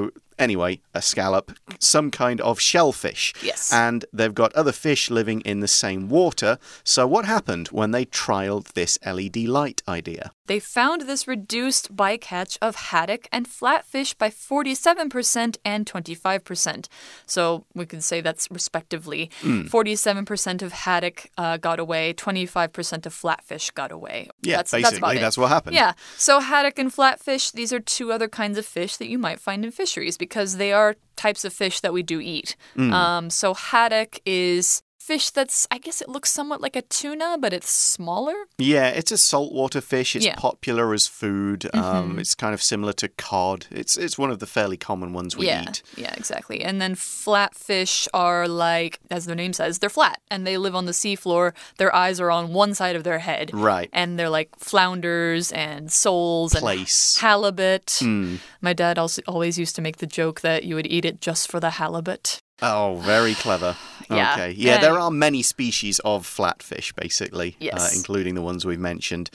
anyway, 0.41 0.81
a 0.93 1.01
scallop, 1.01 1.53
some 1.79 2.11
kind 2.11 2.41
of 2.41 2.59
shellfish. 2.59 3.33
Yes. 3.41 3.71
And 3.71 4.03
they've 4.11 4.33
got 4.33 4.53
other 4.53 4.71
fish 4.71 5.09
living 5.09 5.41
in 5.41 5.59
the 5.59 5.67
same 5.67 6.09
water. 6.09 6.57
So 6.83 7.07
what 7.07 7.25
happened 7.25 7.67
when 7.69 7.91
they 7.91 8.05
trialed 8.05 8.73
this 8.73 8.97
LED 9.05 9.37
light 9.37 9.81
idea? 9.87 10.31
They 10.47 10.59
found 10.59 11.03
this 11.03 11.29
reduced 11.29 11.95
bycatch 11.95 12.57
of 12.61 12.75
haddock 12.75 13.29
and 13.31 13.47
flatfish 13.47 14.17
by 14.17 14.29
47% 14.29 15.57
and 15.63 15.85
25%. 15.85 16.87
So 17.25 17.65
we 17.73 17.85
could 17.85 18.03
say 18.03 18.19
that's 18.19 18.49
respectively. 18.51 19.29
Hmm. 19.41 19.61
47% 19.61 20.61
of 20.61 20.73
haddock 20.73 21.29
uh, 21.37 21.55
got 21.55 21.79
away, 21.79 22.13
25% 22.13 23.05
of 23.05 23.13
flatfish 23.13 23.73
got 23.73 23.93
away. 23.93 24.29
Yeah, 24.41 24.57
that's, 24.57 24.71
basically, 24.71 24.99
that's, 24.99 25.21
that's 25.21 25.37
what 25.37 25.49
happened. 25.49 25.75
Yeah. 25.75 25.93
So 26.17 26.39
haddock 26.39 26.77
and 26.79 26.91
flatfish, 26.91 27.53
these 27.53 27.71
are 27.71 27.79
two 27.79 28.11
other 28.11 28.27
kinds 28.27 28.57
of 28.57 28.65
fish 28.65 28.97
that 28.97 29.07
you 29.07 29.17
might 29.17 29.39
find 29.39 29.63
in 29.63 29.71
fisheries 29.71 30.17
because 30.31 30.55
they 30.55 30.71
are 30.71 30.95
types 31.17 31.43
of 31.43 31.51
fish 31.51 31.81
that 31.81 31.91
we 31.91 32.01
do 32.01 32.21
eat. 32.21 32.55
Mm. 32.77 32.93
Um, 32.93 33.29
so 33.29 33.53
haddock 33.53 34.21
is 34.25 34.81
fish 35.07 35.29
that's, 35.31 35.67
I 35.71 35.77
guess 35.79 36.01
it 36.01 36.09
looks 36.09 36.31
somewhat 36.31 36.61
like 36.61 36.75
a 36.75 36.81
tuna, 36.83 37.37
but 37.39 37.51
it's 37.53 37.69
smaller. 37.69 38.35
Yeah, 38.57 38.87
it's 38.89 39.11
a 39.11 39.17
saltwater 39.17 39.81
fish. 39.81 40.15
It's 40.15 40.25
Yeah. 40.25 40.35
popular 40.35 40.93
as 40.93 41.07
food. 41.07 41.69
Um, 41.73 42.19
it's 42.19 42.35
kind 42.35 42.53
of 42.53 42.61
similar 42.61 42.93
to 42.93 43.07
cod. 43.09 43.65
It's 43.71 43.97
it's 43.97 44.17
one 44.17 44.31
of 44.31 44.39
the 44.39 44.45
fairly 44.45 44.77
common 44.77 45.13
ones 45.13 45.35
we 45.35 45.47
yeah, 45.47 45.63
eat. 45.63 45.81
yeah, 45.97 46.13
exactly. 46.15 46.63
And 46.63 46.79
then 46.81 46.95
flatfish 46.95 48.07
are 48.13 48.47
like, 48.47 48.99
as 49.09 49.25
their 49.25 49.35
name 49.35 49.53
says, 49.53 49.79
they're 49.79 49.89
flat 49.89 50.19
and 50.29 50.45
they 50.45 50.57
live 50.57 50.75
on 50.75 50.85
the 50.85 50.91
seafloor. 50.91 51.53
Their 51.77 51.93
eyes 51.95 52.19
are 52.19 52.31
on 52.31 52.53
one 52.53 52.73
side 52.73 52.95
of 52.95 53.03
their 53.03 53.19
head. 53.19 53.51
Right. 53.53 53.89
And 53.93 54.17
they're 54.19 54.29
like 54.29 54.49
flounders 54.59 55.51
and 55.51 55.91
soles 55.91 56.53
Plaice. 56.53 57.15
and 57.17 57.21
halibut. 57.21 57.97
Hmm. 57.99 58.35
My 58.61 58.73
dad 58.73 58.97
also 58.97 59.21
always 59.27 59.57
used 59.57 59.75
to 59.77 59.81
make 59.81 59.97
the 59.97 60.07
joke 60.07 60.41
that 60.41 60.63
you 60.63 60.75
would 60.75 60.87
eat 60.87 61.05
it 61.05 61.21
just 61.21 61.49
for 61.49 61.59
the 61.59 61.71
halibut. 61.71 62.41
Oh, 62.61 63.01
very 63.03 63.33
clever. 63.35 63.75
Yeah. 64.09 64.33
Okay. 64.33 64.51
Yeah, 64.51 64.79
there 64.79 64.99
are 64.99 65.09
many 65.09 65.41
species 65.41 65.99
of 65.99 66.27
flatfish, 66.27 66.93
basically, 66.95 67.51
uh, 67.51 67.55
Yes. 67.61 67.87
Mm-hmm. 67.91 67.95
including 67.99 68.35
the 68.35 68.41
ones 68.41 68.65
we've 68.65 68.77
mentioned. 68.77 69.29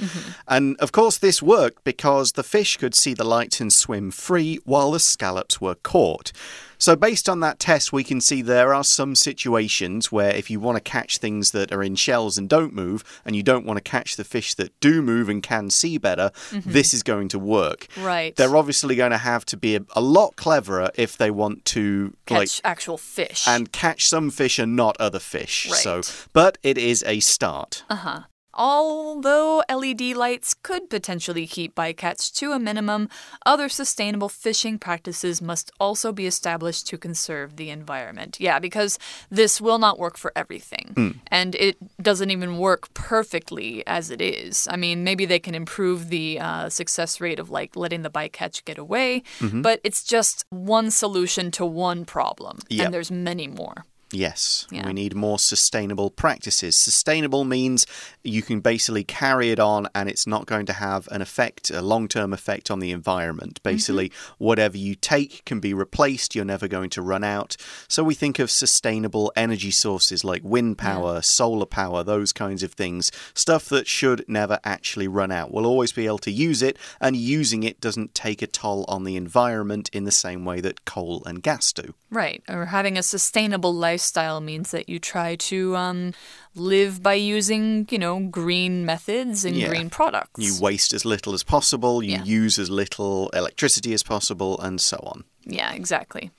And 0.47 0.77
of 0.81 0.93
course, 0.93 1.17
this 1.17 1.41
worked 1.41 1.83
because 1.83 2.33
the 2.33 2.43
fish 2.43 2.77
could 2.77 2.95
see 2.95 3.15
the 3.15 3.25
light 3.25 3.59
and 3.59 3.73
swim 3.73 4.11
free 4.11 4.59
while 4.67 4.91
the 4.91 5.01
scallops 5.01 5.63
were 5.63 5.77
caught. 5.77 6.31
So, 6.79 6.97
based 6.97 7.29
on 7.29 7.41
that 7.41 7.59
test, 7.59 7.93
we 7.93 8.05
can 8.05 8.21
see 8.21 8.43
there 8.43 8.75
are 8.75 8.85
some 8.85 9.15
situations 9.15 10.13
where 10.13 10.35
if 10.35 10.51
you 10.51 10.61
want 10.61 10.77
to 10.77 10.81
catch 10.81 11.19
things 11.19 11.51
that 11.53 11.73
are 11.73 11.83
in 11.83 11.95
shells 11.95 12.39
and 12.39 12.49
don't 12.49 12.75
move, 12.75 13.03
and 13.25 13.35
you 13.35 13.43
don't 13.43 13.67
want 13.67 13.79
to 13.79 13.83
catch 13.83 14.17
the 14.17 14.25
fish 14.25 14.55
that 14.55 14.79
do 14.81 15.03
move 15.03 15.29
and 15.29 15.43
can 15.43 15.71
see 15.71 15.99
better, 15.99 16.31
mm-hmm. 16.51 16.71
this 16.71 16.93
is 16.93 17.03
going 17.03 17.29
to 17.29 17.39
work. 17.39 17.87
Right. 17.97 18.35
They're 18.37 18.57
obviously 18.57 18.97
going 18.97 19.13
to 19.13 19.19
have 19.19 19.45
to 19.47 19.57
be 19.57 19.77
a, 19.77 19.81
a 19.95 20.01
lot 20.01 20.37
cleverer 20.37 20.91
if 20.95 21.17
they 21.17 21.31
want 21.31 21.65
to 21.67 22.15
Catch 22.27 22.39
like 22.39 22.51
actual 22.65 22.99
fish. 22.99 23.47
and 23.47 23.73
catch 23.73 24.07
some 24.07 24.31
fish 24.31 24.59
and 24.59 24.77
not 24.77 24.97
other 24.99 25.19
fish. 25.19 25.69
Right. 25.71 25.79
So, 25.79 26.03
but 26.33 26.59
it 26.63 26.79
is 26.79 27.05
a 27.07 27.21
start. 27.21 27.85
Uh-huh. 27.89 28.23
Although 28.57 29.63
LED 29.69 30.17
lights 30.17 30.55
could 30.55 30.89
potentially 30.89 31.47
keep 31.47 31.75
bycatch 31.75 32.35
to 32.37 32.53
a 32.53 32.59
minimum, 32.59 33.09
other 33.45 33.69
sustainable 33.69 34.31
fishing 34.31 34.79
practices 34.79 35.43
must 35.43 35.71
also 35.79 36.11
be 36.11 36.27
established 36.27 36.87
to 36.89 36.97
conserve 36.97 37.57
the 37.57 37.69
environment. 37.69 38.39
Yeah, 38.41 38.59
because 38.59 38.99
this 39.31 39.61
will 39.61 39.79
not 39.79 39.99
work 39.99 40.17
for 40.17 40.33
everything. 40.35 41.21
And 41.29 41.55
it 41.57 41.77
doesn't 42.03 42.31
even 42.31 42.57
work 42.57 42.93
perfectly 42.95 43.87
as 43.87 44.11
it 44.11 44.23
is. 44.23 44.67
I 44.71 44.77
mean, 44.77 45.05
maybe 45.05 45.27
they 45.27 45.39
can 45.39 45.55
improve 45.55 46.09
the 46.09 46.41
uh, 46.41 46.69
success 46.71 47.21
rate 47.21 47.39
of 47.39 47.51
like 47.51 47.77
letting 47.77 48.03
the 48.03 48.11
bycatch 48.11 48.65
get 48.65 48.79
away, 48.79 49.23
but 49.53 49.81
it's 49.85 50.03
just 50.03 50.47
one 50.49 50.91
solution 50.91 51.51
to 51.53 51.67
one 51.67 52.05
problem. 52.07 52.59
Yep. 52.71 52.85
And 52.87 52.95
there's 52.95 53.11
many 53.11 53.49
more. 53.49 53.85
Yes, 54.17 54.67
Yeah. 54.71 54.87
we 54.87 54.95
need 54.95 55.15
more 55.15 55.39
sustainable 55.39 56.11
practices. 56.11 56.77
Sustainable 56.77 57.45
means 57.45 57.87
you 58.25 58.41
can 58.41 58.61
basically 58.61 59.05
carry 59.05 59.51
it 59.51 59.61
on 59.61 59.89
and 59.95 60.09
it's 60.09 60.27
not 60.27 60.47
going 60.47 60.65
to 60.67 60.73
have 60.73 61.07
an 61.11 61.21
effect, 61.21 61.71
a 61.71 61.83
long 61.83 62.09
term 62.09 62.33
effect 62.33 62.71
on 62.71 62.81
the 62.81 62.93
environment. 62.93 63.61
Mm-hmm. 63.61 63.75
Basically, 63.75 64.13
whatever 64.39 64.79
you 64.79 64.95
take 64.95 65.45
can 65.45 65.61
be 65.61 65.75
replaced, 65.75 66.35
you're 66.35 66.47
never 66.47 66.67
going 66.67 66.89
to 66.91 67.03
run 67.03 67.25
out. 67.25 67.57
So 67.89 68.03
we 68.03 68.15
think 68.15 68.39
of 68.39 68.51
sustainable 68.51 69.33
energy 69.37 69.71
sources 69.71 70.25
like 70.25 70.43
wind 70.43 70.79
power, 70.79 71.21
solar 71.21 71.67
power, 71.67 72.03
those 72.03 72.33
kinds 72.33 72.63
of 72.63 72.73
things. 72.73 73.11
Stuff 73.35 73.69
that 73.69 73.87
should 73.87 74.25
never 74.27 74.59
actually 74.65 75.09
run 75.09 75.31
out. 75.31 75.53
We'll 75.53 75.67
always 75.67 75.93
be 75.93 76.07
able 76.07 76.19
to 76.19 76.31
use 76.31 76.63
it, 76.63 76.79
and 77.01 77.17
using 77.17 77.63
it 77.65 77.81
doesn't 77.81 78.15
take 78.15 78.41
a 78.41 78.47
toll 78.47 78.87
on 78.89 79.05
the 79.05 79.17
environment 79.17 79.91
in 79.93 80.05
the 80.05 80.11
same 80.11 80.45
way 80.47 80.61
that 80.63 80.85
coal 80.87 81.23
and 81.27 81.43
gas 81.43 81.73
do. 81.73 81.95
Right. 82.11 82.43
Or 82.49 82.67
having 82.67 82.97
a 82.97 83.03
sustainable 83.03 83.75
lifestyle 83.75 84.06
means 84.41 84.71
that 84.71 84.89
you 84.89 84.99
try 84.99 85.37
to 85.37 85.77
um, 85.77 86.13
live 86.55 87.03
by 87.03 87.15
using, 87.15 87.87
you 87.91 87.99
know, 87.99 88.21
green 88.21 88.85
methods 88.87 89.45
and 89.45 89.57
Yeah. 89.57 89.69
green 89.69 89.91
products. 89.91 90.39
You 90.43 90.61
waste 90.61 90.93
as 90.93 91.05
little 91.05 91.35
as 91.35 91.43
possible, 91.43 92.03
you 92.03 92.13
Yeah. 92.13 92.25
use 92.25 92.59
as 92.59 92.71
little 92.71 93.29
electricity 93.31 93.93
as 93.95 94.03
possible, 94.03 94.61
and 94.61 94.81
so 94.81 94.99
on. 95.03 95.25
yeah, 95.49 95.73
exactly. 95.73 96.31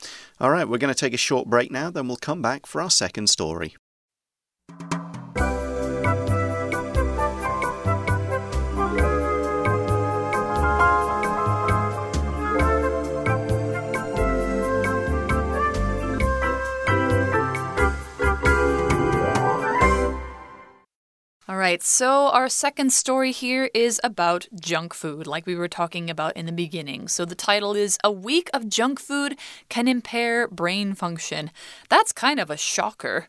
All 0.41 0.49
right, 0.51 0.67
we're 0.67 0.77
going 0.77 0.93
to 0.93 0.99
take 0.99 1.13
a 1.13 1.17
short 1.17 1.47
break 1.47 1.71
now, 1.71 1.89
then 1.89 2.07
we'll 2.07 2.17
come 2.17 2.41
back 2.41 2.65
for 2.65 2.81
our 2.81 2.89
second 2.89 3.29
story. 3.29 3.75
Right, 21.67 21.83
so 21.83 22.29
our 22.29 22.47
second 22.47 22.93
story 22.93 23.33
here 23.33 23.69
is 23.73 23.99
about 24.01 24.47
junk 24.57 24.93
food, 24.93 25.27
like 25.27 25.45
we 25.45 25.53
were 25.53 25.67
talking 25.67 26.09
about 26.09 26.37
in 26.37 26.45
the 26.45 26.53
beginning. 26.53 27.09
So 27.09 27.25
the 27.25 27.35
title 27.35 27.75
is 27.75 27.97
A 28.05 28.11
Week 28.11 28.49
of 28.53 28.69
Junk 28.69 29.01
Food 29.01 29.37
Can 29.67 29.85
Impair 29.89 30.47
Brain 30.47 30.93
Function. 30.93 31.51
That's 31.89 32.13
kind 32.13 32.39
of 32.39 32.49
a 32.49 32.55
shocker. 32.55 33.27